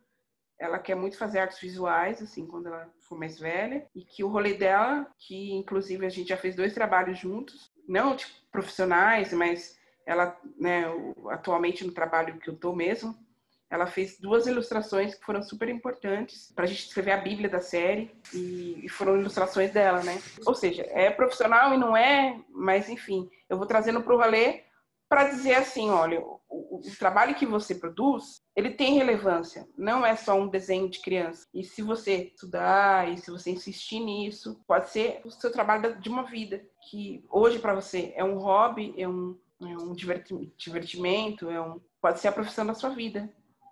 [0.59, 4.27] Ela quer muito fazer artes visuais, assim, quando ela for mais velha, e que o
[4.27, 9.77] rolê dela, que inclusive a gente já fez dois trabalhos juntos, não tipo profissionais, mas
[10.05, 10.85] ela, né,
[11.29, 13.15] atualmente no trabalho que eu tô mesmo,
[13.69, 17.61] ela fez duas ilustrações que foram super importantes para a gente escrever a Bíblia da
[17.61, 20.21] série e, foram ilustrações dela, né?
[20.45, 24.63] Ou seja, é profissional e não é, mas enfim, eu vou trazendo para o rolê
[25.07, 30.15] para dizer assim, olha, o, o, trabalho que você produz, ele tem relevância, não é
[30.15, 31.47] só um desenho de criança.
[31.53, 36.09] E se você estudar e se você insistir nisso, pode ser o seu trabalho de
[36.09, 41.49] uma vida, que hoje para você é um hobby, é um, é um diverti- divertimento,
[41.49, 43.29] é um, pode ser a profissão da sua vida.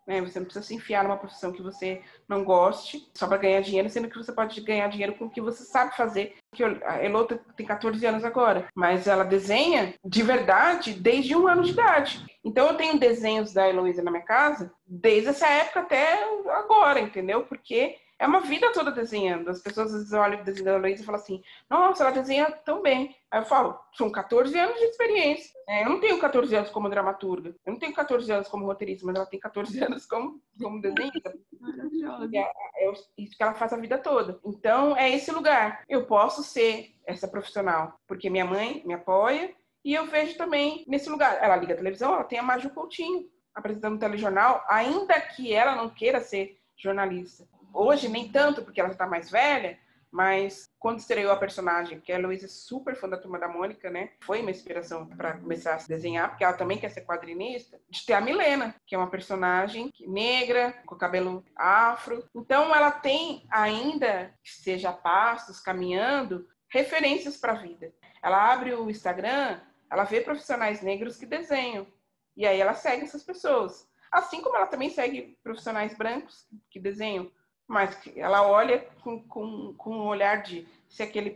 [0.10, 0.22] Né?
[0.22, 3.88] Você não precisa se enfiar numa profissão que você não goste só para ganhar dinheiro,
[3.92, 6.36] sendo que você pode ganhar dinheiro com o que você sabe fazer.
[6.52, 11.64] Que a Elo tem 14 anos agora, mas ela desenha de verdade desde um ano
[11.64, 12.26] de idade.
[12.44, 16.18] Então eu tenho desenhos da Heloísa na minha casa desde essa época até
[16.50, 17.44] agora, entendeu?
[17.44, 19.50] Porque é uma vida toda desenhando.
[19.50, 22.52] As pessoas às vezes olham o desenho da Heloísa e falam assim: nossa, ela desenha
[22.52, 23.16] tão bem.
[23.32, 25.58] Aí eu falo: são 14 anos de experiência.
[25.68, 29.06] É, eu não tenho 14 anos como dramaturga, eu não tenho 14 anos como roteirista,
[29.06, 31.34] mas ela tem 14 anos como, como desenhista.
[31.60, 32.30] Maravilhosa.
[32.76, 34.38] É isso que ela faz a vida toda.
[34.44, 35.84] Então, é esse lugar.
[35.88, 39.54] Eu posso ser essa profissional, porque minha mãe me apoia
[39.84, 41.38] e eu vejo também nesse lugar.
[41.42, 45.76] Ela liga a televisão, ela tem a Maju Coutinho apresentando o telejornal, ainda que ela
[45.76, 47.48] não queira ser jornalista.
[47.74, 49.78] Hoje, nem tanto, porque ela está mais velha,
[50.12, 53.90] mas quando estreou a personagem, que a Heloísa é super fã da Turma da Mônica,
[53.90, 54.12] né?
[54.22, 58.06] Foi uma inspiração para começar a se desenhar, porque ela também quer ser quadrinista, de
[58.06, 62.28] ter a Milena, que é uma personagem negra, com cabelo afro.
[62.36, 67.94] Então ela tem ainda, que seja passos, caminhando, referências para a vida.
[68.22, 69.60] Ela abre o Instagram,
[69.92, 71.86] ela vê profissionais negros que desenham.
[72.36, 73.88] E aí ela segue essas pessoas.
[74.12, 77.32] Assim como ela também segue profissionais brancos que desenham
[77.70, 81.30] mas ela olha com, com, com um olhar de se aquele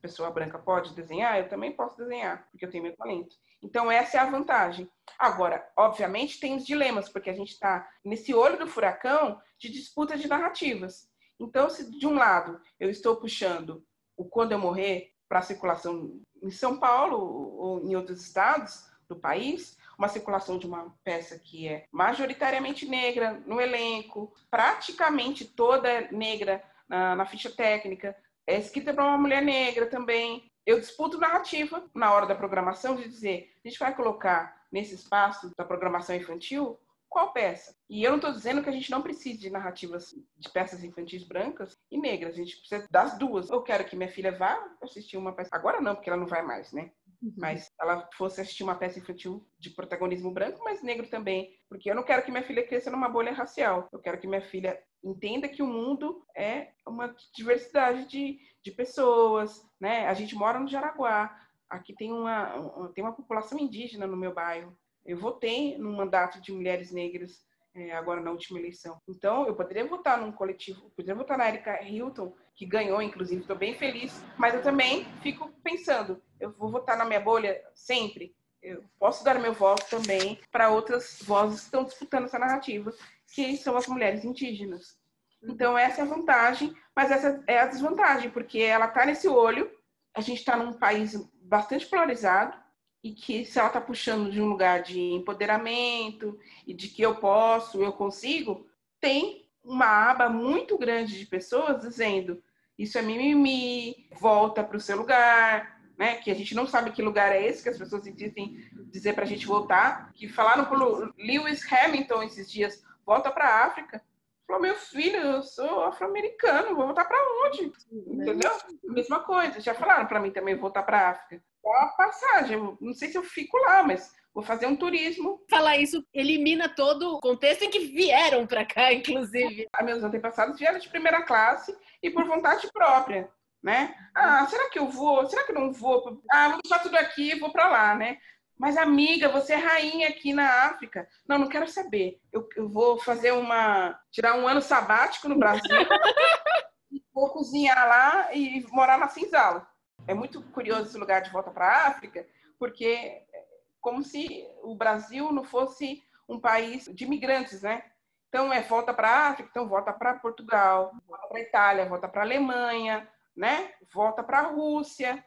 [0.00, 3.34] pessoa branca pode desenhar, eu também posso desenhar, porque eu tenho meu talento.
[3.60, 4.88] Então, essa é a vantagem.
[5.18, 10.16] Agora, obviamente, tem os dilemas, porque a gente está nesse olho do furacão de disputa
[10.16, 11.08] de narrativas.
[11.40, 13.84] Então, se de um lado eu estou puxando
[14.16, 19.16] o Quando Eu Morrer para a circulação em São Paulo ou em outros estados do
[19.16, 26.64] país, uma circulação de uma peça que é majoritariamente negra no elenco, praticamente toda negra
[26.88, 30.50] na, na ficha técnica, é escrita para uma mulher negra também.
[30.64, 35.52] Eu disputo narrativa na hora da programação de dizer, a gente vai colocar nesse espaço
[35.56, 36.78] da programação infantil
[37.10, 37.74] qual peça?
[37.88, 41.24] E eu não estou dizendo que a gente não precise de narrativas de peças infantis
[41.24, 42.34] brancas e negras.
[42.34, 43.50] A gente precisa das duas.
[43.50, 45.50] Eu quero que minha filha vá assistir uma peça.
[45.50, 46.92] Agora não, porque ela não vai mais, né?
[47.36, 51.94] Mas ela fosse assistir uma peça infantil de protagonismo branco, mas negro também, porque eu
[51.94, 53.88] não quero que minha filha cresça numa bolha racial.
[53.92, 59.62] Eu quero que minha filha entenda que o mundo é uma diversidade de, de pessoas,
[59.78, 60.06] né?
[60.06, 64.76] A gente mora no Jaraguá, aqui tem uma, tem uma população indígena no meu bairro.
[65.04, 67.44] Eu votei no mandato de mulheres negras
[67.74, 69.00] é, agora na última eleição.
[69.08, 73.56] Então, eu poderia votar num coletivo, poderia votar na Erika Hilton, que ganhou, inclusive, estou
[73.56, 78.34] bem feliz, mas eu também fico pensando, eu vou votar na minha bolha sempre?
[78.62, 82.92] Eu posso dar meu voto também para outras vozes que estão disputando essa narrativa,
[83.32, 84.98] que são as mulheres indígenas.
[85.42, 89.70] Então, essa é a vantagem, mas essa é a desvantagem, porque ela está nesse olho,
[90.14, 92.58] a gente está num país bastante polarizado,
[93.02, 97.16] e que se ela está puxando de um lugar de empoderamento e de que eu
[97.16, 98.66] posso, eu consigo,
[99.00, 102.42] tem uma aba muito grande de pessoas dizendo
[102.78, 106.16] isso é mimimi, volta para o seu lugar, né?
[106.16, 108.56] Que a gente não sabe que lugar é esse, que as pessoas insistem
[108.90, 110.78] dizer para a gente voltar, que falaram para
[111.18, 114.02] Lewis Hamilton esses dias, volta para a África.
[114.46, 117.70] Falou, meu filho, eu sou afro-americano, vou voltar para onde?
[117.92, 118.50] Entendeu?
[118.82, 122.76] Mesma coisa, já falaram para mim também voltar para a África a passagem.
[122.80, 125.40] Não sei se eu fico lá, mas vou fazer um turismo.
[125.48, 129.66] Falar isso elimina todo o contexto em que vieram para cá, inclusive.
[129.72, 133.28] A meus antepassados vieram de primeira classe e por vontade própria,
[133.62, 133.94] né?
[134.14, 135.26] Ah, será que eu vou?
[135.26, 136.22] Será que eu não vou?
[136.30, 138.18] Ah, vou deixar tudo aqui e vou para lá, né?
[138.60, 141.08] Mas, amiga, você é rainha aqui na África.
[141.26, 142.20] Não, não quero saber.
[142.30, 143.98] Eu, eu vou fazer uma.
[144.10, 145.64] tirar um ano sabático no Brasil.
[147.10, 149.66] vou cozinhar lá e morar na cinzala.
[150.06, 152.26] É muito curioso esse lugar de volta para a África,
[152.58, 153.46] porque é
[153.80, 157.84] como se o Brasil não fosse um país de imigrantes, né?
[158.28, 162.08] Então é volta para a África, então volta para Portugal, volta para a Itália, volta
[162.08, 163.72] para a Alemanha, né?
[163.92, 165.24] Volta para a Rússia.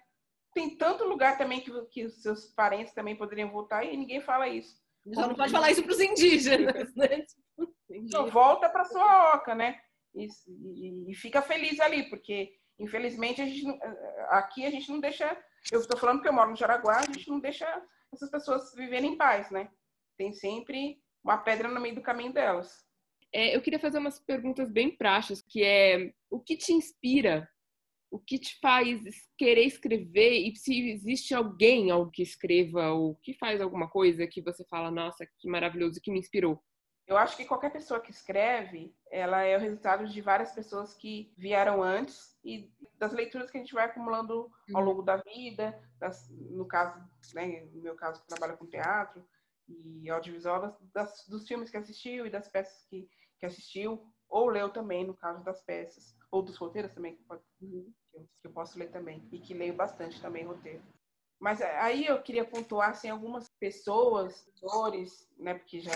[0.54, 4.48] Tem tanto lugar também que, que os seus parentes também poderiam voltar e ninguém fala
[4.48, 4.82] isso.
[5.06, 7.26] Já não pode falar isso para os indígenas, né?
[7.96, 9.80] Então, volta para sua oca, né?
[10.16, 13.66] E, e, e, fica feliz ali, porque Infelizmente, a gente,
[14.30, 15.38] aqui a gente não deixa.
[15.72, 17.66] Eu estou falando que eu moro no Jaraguá, a gente não deixa
[18.12, 19.70] essas pessoas viverem em paz, né?
[20.18, 22.86] Tem sempre uma pedra no meio do caminho delas.
[23.32, 27.50] É, eu queria fazer umas perguntas bem práticas, que é o que te inspira?
[28.12, 29.02] O que te faz
[29.36, 30.34] querer escrever?
[30.34, 34.92] E se existe alguém algo que escreva ou que faz alguma coisa que você fala,
[34.92, 36.62] nossa, que maravilhoso, que me inspirou?
[37.08, 41.34] Eu acho que qualquer pessoa que escreve, ela é o resultado de várias pessoas que
[41.36, 46.30] vieram antes e das leituras que a gente vai acumulando ao longo da vida, das-
[46.30, 47.00] no caso,
[47.34, 49.26] né, no meu caso, que trabalho com teatro
[49.68, 54.50] e audiovisual, das- das- dos filmes que assistiu e das peças que, que assistiu, ou
[54.50, 58.48] leu também, no caso das peças, ou dos roteiros também, que, pode- que eu, que
[58.48, 60.84] eu posso ler também, e que leio bastante também roteiro.
[61.40, 65.92] Mas é, aí eu queria pontuar assim, algumas pessoas, autores, né, porque já,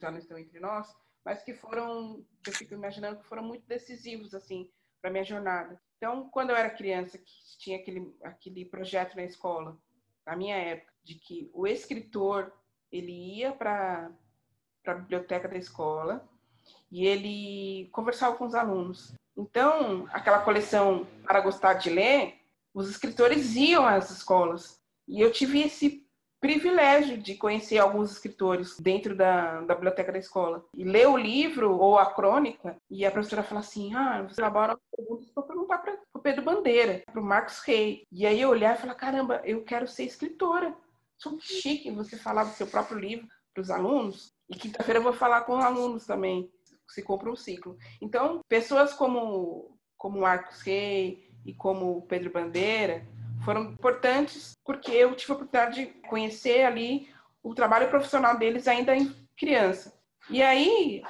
[0.00, 0.94] já não estão entre nós,
[1.24, 4.70] mas que foram, que eu fico imaginando que foram muito decisivos assim
[5.00, 5.80] para minha jornada.
[6.00, 7.20] Então, quando eu era criança,
[7.58, 9.76] tinha aquele aquele projeto na escola,
[10.24, 12.50] na minha época, de que o escritor
[12.90, 14.10] ele ia para
[14.86, 16.26] a biblioteca da escola
[16.90, 19.12] e ele conversava com os alunos.
[19.36, 22.40] Então, aquela coleção para gostar de ler,
[22.72, 24.80] os escritores iam às escolas.
[25.06, 26.06] E eu tive esse
[26.40, 30.64] privilégio de conhecer alguns escritores dentro da, da biblioteca da escola.
[30.74, 34.78] E ler o livro ou a crônica, e a professora fala assim: ah, você elabora
[34.96, 35.28] perguntas
[35.78, 38.06] para o Pedro Bandeira, para o Marcos Rey.
[38.10, 40.74] E aí eu olhar e falar: caramba, eu quero ser escritora.
[41.16, 44.32] Sou que chique você falar do seu próprio livro para os alunos.
[44.48, 46.50] E quinta-feira eu vou falar com alunos também,
[46.88, 47.76] se compra um ciclo.
[48.00, 53.06] Então, pessoas como, como Marcos Rey e como Pedro Bandeira
[53.44, 57.08] foram importantes porque eu tive a oportunidade de conhecer ali
[57.42, 59.98] o trabalho profissional deles ainda em criança.
[60.28, 61.02] E aí,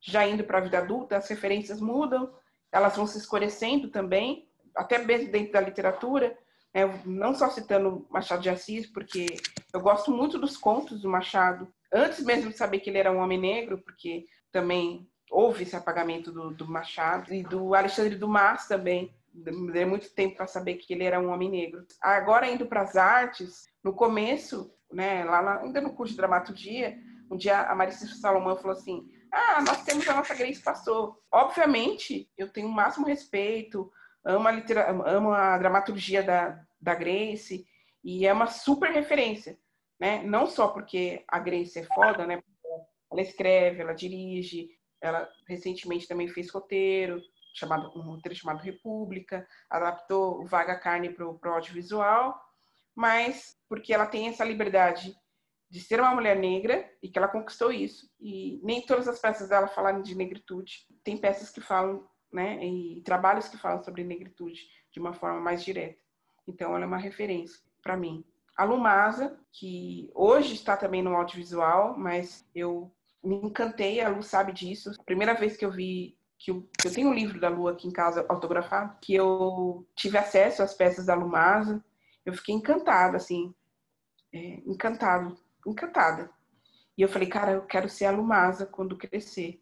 [0.00, 2.32] já indo para a vida adulta, as referências mudam,
[2.76, 4.46] elas vão se escurecendo também,
[4.76, 6.36] até mesmo dentro da literatura,
[6.74, 7.00] né?
[7.06, 9.26] não só citando Machado de Assis, porque
[9.72, 13.18] eu gosto muito dos contos do Machado, antes mesmo de saber que ele era um
[13.18, 19.14] homem negro, porque também houve esse apagamento do, do Machado, e do Alexandre Dumas também,
[19.32, 21.84] demorei muito tempo para saber que ele era um homem negro.
[22.00, 26.96] Agora, indo para as artes, no começo, né, lá ainda no curso de dramaturgia,
[27.30, 29.08] um dia a Marisa Salomão falou assim:
[29.38, 31.22] Ah, nós temos a nossa Grace Passou.
[31.30, 33.92] Obviamente, eu tenho o máximo respeito,
[34.24, 37.66] amo a, litera, amo a dramaturgia da, da Grace,
[38.02, 39.58] e é uma super referência.
[40.00, 40.22] Né?
[40.22, 42.42] Não só porque a Grace é foda, né?
[43.12, 44.70] Ela escreve, ela dirige,
[45.02, 47.20] ela recentemente também fez roteiro,
[47.52, 52.40] chamado, um roteiro chamado República, adaptou Vaga Carne para o audiovisual,
[52.94, 55.14] mas porque ela tem essa liberdade
[55.76, 58.10] de ser uma mulher negra e que ela conquistou isso.
[58.18, 60.86] E nem todas as peças dela falam de negritude.
[61.04, 65.62] Tem peças que falam, né, e trabalhos que falam sobre negritude de uma forma mais
[65.62, 66.00] direta.
[66.48, 68.24] Então, ela é uma referência para mim.
[68.56, 72.90] A Lumasa, que hoje está também no audiovisual, mas eu
[73.22, 74.90] me encantei, a Lu sabe disso.
[74.98, 77.68] A primeira vez que eu vi que eu, que eu tenho um livro da Lu
[77.68, 81.84] aqui em casa autografado, que eu tive acesso às peças da Lumasa,
[82.24, 83.54] eu fiquei encantada, assim,
[84.32, 85.36] é, encantado,
[85.70, 86.30] encantada.
[86.96, 89.60] E eu falei, cara, eu quero ser a Lumasa quando crescer.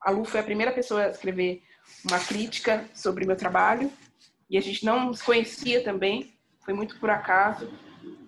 [0.00, 1.62] A Lu foi a primeira pessoa a escrever
[2.04, 3.90] uma crítica sobre meu trabalho,
[4.48, 7.72] e a gente não se conhecia também, foi muito por acaso.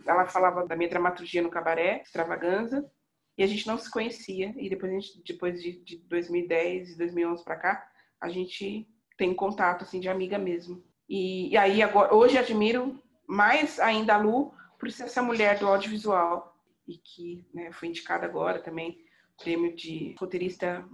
[0.07, 2.91] Ela falava da minha dramaturgia no cabaré, extravaganza,
[3.37, 4.55] e a gente não se conhecia.
[4.57, 7.89] E depois, gente, depois de, de 2010 e 2011 para cá,
[8.21, 10.83] a gente tem contato assim de amiga mesmo.
[11.09, 15.67] E, e aí agora, hoje admiro mais ainda a Lu por ser essa mulher do
[15.67, 16.57] audiovisual
[16.89, 18.99] e que né, foi indicada agora também
[19.41, 20.85] prêmio de roteirista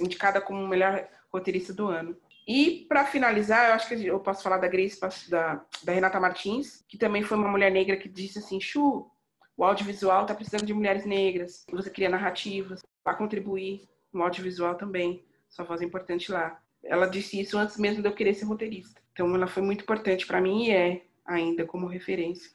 [0.00, 2.16] indicada como melhor roteirista do ano.
[2.46, 4.98] E para finalizar, eu acho que eu posso falar da Grace
[5.28, 9.08] da, da Renata Martins, que também foi uma mulher negra que disse assim, Chu,
[9.56, 11.64] o audiovisual está precisando de mulheres negras.
[11.70, 15.24] Você cria narrativas para contribuir no audiovisual também.
[15.48, 16.60] Sua voz é importante lá.
[16.82, 19.00] Ela disse isso antes mesmo de eu querer ser roteirista.
[19.12, 22.50] Então ela foi muito importante para mim e é ainda como referência.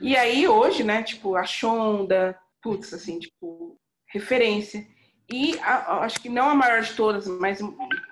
[0.00, 4.86] E aí hoje, né, tipo a Shonda, putz, assim, tipo referência.
[5.30, 7.60] E a, acho que não a maior de todas, mas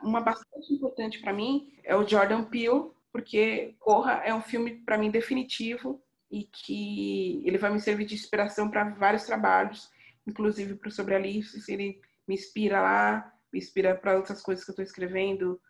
[0.03, 4.99] uma bastante importante para mim é o Jordan Peele, porque Corra é um filme para
[4.99, 9.89] mim definitivo e que ele vai me servir de inspiração para vários trabalhos,
[10.27, 14.71] inclusive para o Sobre Alice, ele me inspira lá, me inspira para outras coisas que
[14.71, 15.61] eu estou escrevendo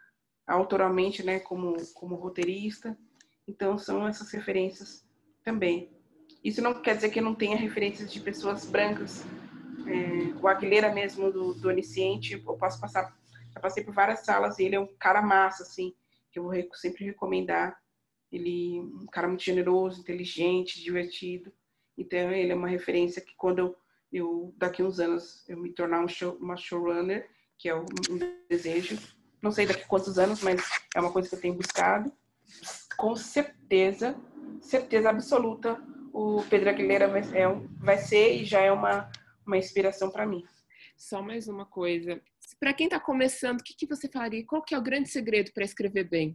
[0.46, 2.96] autoralmente, né, como, como roteirista.
[3.46, 5.04] Então, são essas referências
[5.44, 5.95] também.
[6.47, 9.24] Isso não quer dizer que não tenha referências de pessoas brancas.
[9.84, 13.12] É, o Aguilera mesmo, do, do Onisciente, eu posso passar,
[13.53, 15.92] eu passei por várias salas e ele é um cara massa, assim,
[16.30, 17.76] que eu vou sempre recomendar
[18.30, 21.53] ele um cara muito generoso, inteligente, divertido.
[21.99, 23.76] Então ele é uma referência que quando eu,
[24.12, 27.28] eu daqui uns anos eu me tornar um show, uma showrunner,
[27.59, 27.86] que é um
[28.49, 28.97] desejo,
[29.42, 30.62] não sei daqui quantos anos, mas
[30.94, 32.12] é uma coisa que eu tenho buscado.
[32.97, 34.16] Com certeza,
[34.61, 35.82] certeza absoluta,
[36.16, 37.46] o Pedro Aguilera vai, é
[37.78, 39.10] vai ser e já é uma,
[39.46, 40.42] uma inspiração para mim.
[40.96, 42.22] Só mais uma coisa.
[42.58, 44.46] Para quem está começando, o que, que você falaria?
[44.46, 46.34] Qual que é o grande segredo para escrever bem?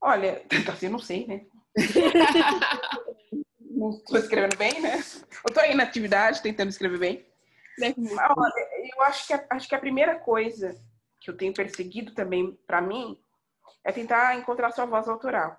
[0.00, 0.42] Olha,
[0.72, 1.46] assim, não sei, né?
[3.70, 4.94] não estou escrevendo bem, né?
[4.96, 7.24] Eu estou aí na atividade, tentando escrever bem.
[7.78, 7.94] Né?
[7.96, 10.74] Olha, eu acho que, a, acho que a primeira coisa
[11.20, 13.16] que eu tenho perseguido também para mim
[13.84, 15.56] é tentar encontrar sua voz autoral.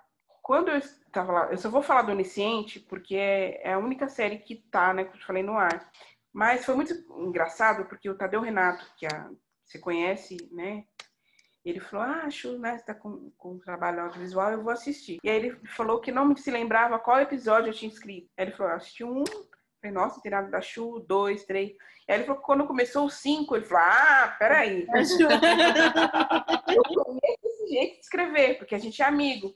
[0.50, 4.08] Quando eu estava lá, eu só vou falar do Onisciente porque é, é a única
[4.08, 5.88] série que tá, né, que eu te falei no ar.
[6.32, 9.30] Mas foi muito engraçado porque o Tadeu Renato, que a,
[9.64, 10.86] você conhece, né?
[11.64, 15.20] Ele falou, ah, acho, né, você tá com, com trabalho audiovisual, eu vou assistir.
[15.22, 18.28] E aí ele falou que não se lembrava qual episódio eu tinha inscrito.
[18.36, 19.22] Aí ele falou, ah, assisti um,
[19.80, 21.76] falei, nossa, tem nada da Chu, dois, três.
[22.08, 24.84] Aí ele falou que quando começou o cinco, ele falou, ah, peraí.
[26.74, 29.54] eu conheço esse jeito de escrever, porque a gente é amigo.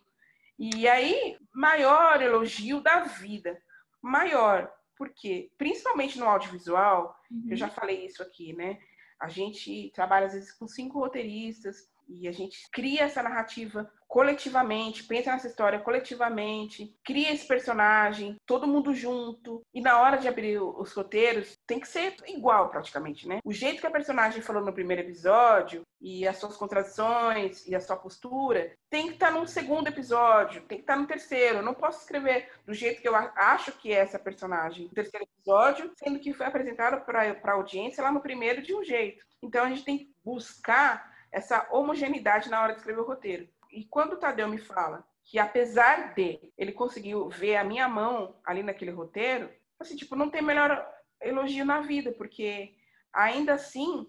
[0.59, 3.61] E aí, maior elogio da vida.
[4.01, 7.47] Maior, porque, principalmente no audiovisual, Uhum.
[7.51, 8.79] eu já falei isso aqui, né?
[9.21, 15.03] A gente trabalha, às vezes, com cinco roteiristas e a gente cria essa narrativa coletivamente,
[15.03, 19.61] pensa nessa história coletivamente, cria esse personagem, todo mundo junto.
[19.75, 23.41] E na hora de abrir os roteiros, tem que ser igual praticamente, né?
[23.45, 27.81] O jeito que a personagem falou no primeiro episódio e as suas contradições e a
[27.81, 31.59] sua postura tem que estar no segundo episódio, tem que estar no terceiro.
[31.59, 35.27] Eu não posso escrever do jeito que eu acho que é essa personagem no terceiro
[35.27, 39.25] episódio, sendo que foi apresentado para a audiência lá no primeiro de um jeito.
[39.43, 43.49] Então a gente tem que buscar essa homogeneidade na hora de escrever o roteiro.
[43.75, 48.37] E quando o Tadeu me fala que apesar de ele conseguiu ver a minha mão
[48.45, 49.51] ali naquele roteiro,
[49.81, 50.89] assim, tipo, não tem melhor
[51.20, 52.77] elogio na vida, porque
[53.12, 54.09] ainda assim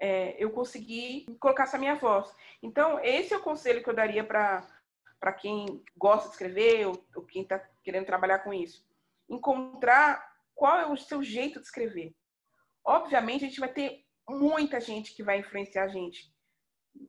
[0.00, 2.34] é, eu consegui colocar essa minha voz.
[2.60, 7.22] Então, esse é o conselho que eu daria para quem gosta de escrever ou, ou
[7.22, 8.84] quem está querendo trabalhar com isso.
[9.28, 12.16] Encontrar qual é o seu jeito de escrever.
[12.84, 16.33] Obviamente, a gente vai ter muita gente que vai influenciar a gente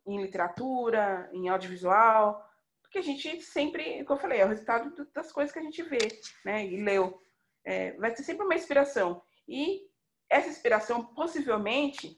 [0.05, 2.43] em literatura, em audiovisual,
[2.81, 5.61] porque a gente sempre, como eu falei, é o resultado do- das coisas que a
[5.63, 5.97] gente vê,
[6.45, 7.21] né, e leu.
[7.65, 9.21] É, vai ser sempre uma inspiração.
[9.47, 9.81] E
[10.29, 12.15] essa inspiração, possivelmente,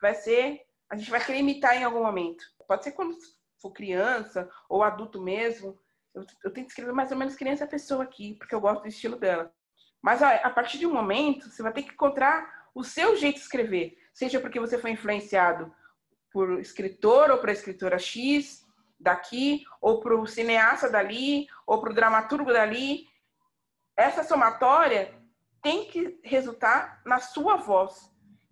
[0.00, 0.60] vai ser,
[0.90, 2.44] a gente vai querer imitar em algum momento.
[2.66, 3.16] Pode ser quando
[3.60, 5.78] for criança ou adulto mesmo.
[6.14, 8.88] Eu, eu tenho escrever mais ou menos nem essa pessoa aqui, porque eu gosto do
[8.88, 9.52] estilo dela.
[10.02, 13.36] Mas a, a partir de um momento, você vai ter que encontrar o seu jeito
[13.36, 13.98] de escrever.
[14.12, 15.74] Seja porque você foi influenciado
[16.34, 18.66] por escritor ou para escritora X
[18.98, 23.06] daqui, ou para o cineasta dali, ou para o dramaturgo dali.
[23.96, 25.14] Essa somatória
[25.62, 28.10] tem que resultar na sua voz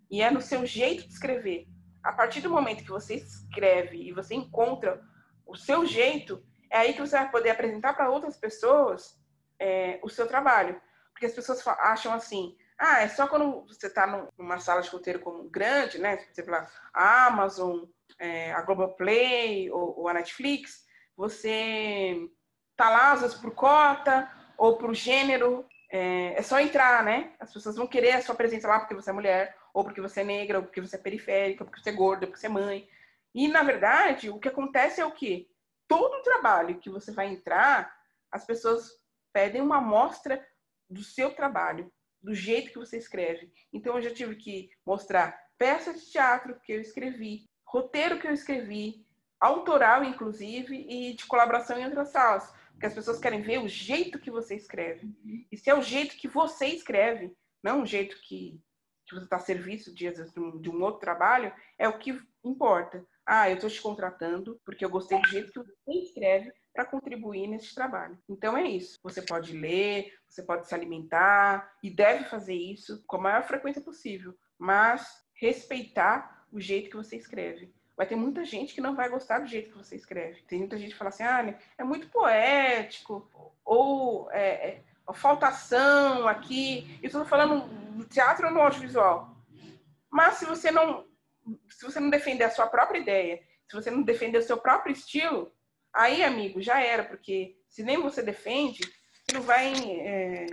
[0.09, 1.67] e é no seu jeito de escrever.
[2.05, 5.03] A partir do momento que você escreve e você encontra
[5.45, 9.21] o seu jeito, é aí que você vai poder apresentar para outras pessoas
[9.59, 10.81] é, o seu trabalho.
[11.13, 14.07] Porque as pessoas acham assim, ah, é só quando você está
[14.37, 16.17] numa sala de roteiro como grande, né?
[16.17, 16.55] Por exemplo,
[16.93, 17.85] a Amazon,
[18.19, 20.85] é, a Globoplay ou, ou a Netflix,
[21.17, 22.29] você
[22.77, 25.67] tá lá, às vezes, por cota ou por gênero.
[25.91, 27.35] É, é só entrar, né?
[27.39, 30.23] As pessoas vão querer a sua presença lá porque você é mulher, ou porque você
[30.23, 32.47] é negra, ou porque você é periférica, ou porque você é gorda, ou porque você
[32.47, 32.89] é mãe.
[33.35, 35.49] E, na verdade, o que acontece é o quê?
[35.87, 37.95] Todo o trabalho que você vai entrar,
[38.31, 38.91] as pessoas
[39.33, 40.47] pedem uma amostra
[40.89, 41.93] do seu trabalho,
[42.23, 43.53] do jeito que você escreve.
[43.73, 48.33] Então, eu já tive que mostrar peça de teatro que eu escrevi, roteiro que eu
[48.33, 49.07] escrevi,
[49.41, 52.53] autoral, inclusive, e de colaboração em outras salas.
[52.73, 55.09] Porque as pessoas querem ver o jeito que você escreve.
[55.51, 58.61] E se é o jeito que você escreve, não o jeito que,
[59.07, 60.11] que você está a serviço de,
[60.61, 63.05] de um outro trabalho, é o que importa.
[63.25, 67.47] Ah, eu estou te contratando porque eu gostei do jeito que você escreve para contribuir
[67.47, 68.19] nesse trabalho.
[68.29, 68.99] Então é isso.
[69.03, 73.83] Você pode ler, você pode se alimentar e deve fazer isso com a maior frequência
[73.83, 77.75] possível, mas respeitar o jeito que você escreve.
[77.97, 80.43] Vai ter muita gente que não vai gostar do jeito que você escreve.
[80.43, 83.31] Tem muita gente que fala assim, ah, é muito poético,
[83.65, 84.83] ou é, é,
[85.15, 86.99] falta ação aqui.
[87.03, 89.37] Eu estou falando no teatro ou no audiovisual.
[90.11, 91.11] Mas se você não
[91.69, 94.93] se você não defender a sua própria ideia, se você não defender o seu próprio
[94.93, 95.53] estilo,
[95.93, 100.47] aí, amigo, já era, porque se nem você defende, você não vai é,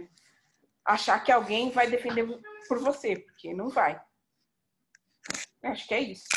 [0.86, 2.26] achar que alguém vai defender
[2.68, 3.99] por você, porque não vai.
[5.64, 6.28] Acho que é isso.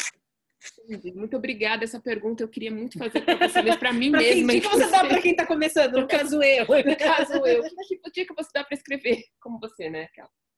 [1.15, 1.85] Muito obrigada.
[1.85, 4.53] Essa pergunta eu queria muito fazer para você, mas para mim Pra mesma.
[4.53, 6.01] que você dá pra quem tá começando?
[6.01, 6.67] No caso, eu.
[6.67, 7.63] No caso, eu.
[7.63, 10.09] Que tipo de dica você dá para escrever como você, né?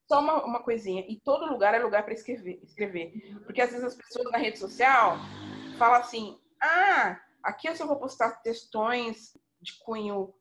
[0.07, 1.05] Só uma, uma coisinha.
[1.09, 3.13] E todo lugar é lugar para escrever, escrever.
[3.45, 5.17] Porque às vezes as pessoas na rede social
[5.79, 10.35] falam assim: ah, aqui eu só vou postar textões de cunho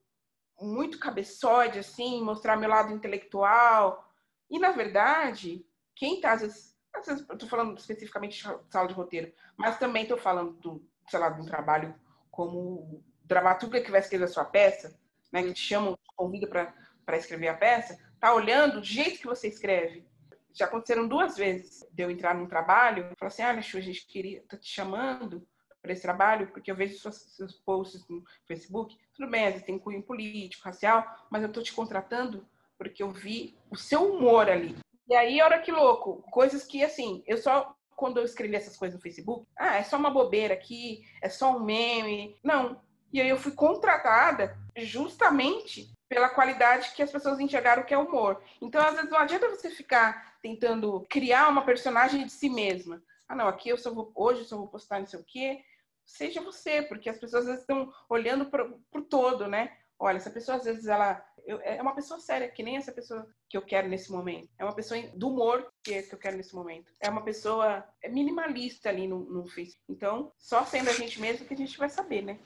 [0.59, 4.09] muito cabeçoide, assim, mostrar meu lado intelectual.
[4.49, 5.65] E, na verdade,
[5.95, 9.77] quem tá, às vezes, às vezes eu tô falando especificamente de sala de roteiro, mas
[9.77, 11.93] também tô falando, do, sei lá, de um trabalho
[12.31, 14.97] como dramaturga que vai escrever a sua peça,
[15.31, 19.47] né, que te chamam, convida para escrever a peça, tá olhando do jeito que você
[19.47, 20.07] escreve.
[20.53, 23.81] Já aconteceram duas vezes de eu entrar num trabalho e falar assim: olha, Chu, a
[23.81, 25.45] gente queria, tá te chamando
[25.83, 28.97] para esse trabalho, porque eu vejo seus, seus posts no Facebook.
[29.13, 32.47] Tudo bem, às vezes tem cunho político, racial, mas eu tô te contratando
[32.77, 34.75] porque eu vi o seu humor ali.
[35.07, 38.95] E aí, olha que louco, coisas que, assim, eu só, quando eu escrevi essas coisas
[38.95, 42.37] no Facebook, ah, é só uma bobeira aqui, é só um meme.
[42.41, 42.81] Não.
[43.11, 48.41] E aí eu fui contratada justamente pela qualidade que as pessoas enxergaram que é humor.
[48.61, 53.03] Então, às vezes, não adianta você ficar tentando criar uma personagem de si mesma.
[53.27, 55.63] Ah, não, aqui eu só vou, hoje eu só vou postar não sei o quê,
[56.05, 58.67] seja você, porque as pessoas vezes estão olhando para
[59.09, 59.75] todo, né?
[59.99, 63.27] Olha, essa pessoa às vezes ela eu, é uma pessoa séria, que nem essa pessoa
[63.49, 64.49] que eu quero nesse momento.
[64.57, 66.91] É uma pessoa do humor que, que eu quero nesse momento.
[66.99, 69.83] É uma pessoa minimalista ali no, no Facebook.
[69.89, 72.39] Então, só sendo a gente mesmo que a gente vai saber, né?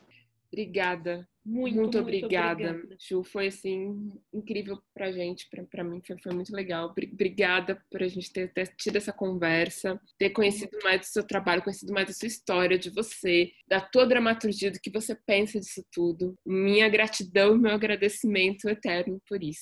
[0.52, 1.28] Obrigada.
[1.46, 2.72] Muito, muito, muito obrigada.
[2.72, 2.98] obrigada.
[3.00, 6.90] Ju, foi assim incrível pra gente, pra, pra mim foi, foi muito legal.
[6.90, 11.64] Obrigada por a gente ter, ter, tido essa conversa, ter conhecido mais do seu trabalho,
[11.64, 15.86] conhecido mais da sua história, de você, da tua dramaturgia, do que você pensa disso
[15.92, 16.36] tudo.
[16.46, 19.62] Minha gratidão e meu agradecimento eterno por isso.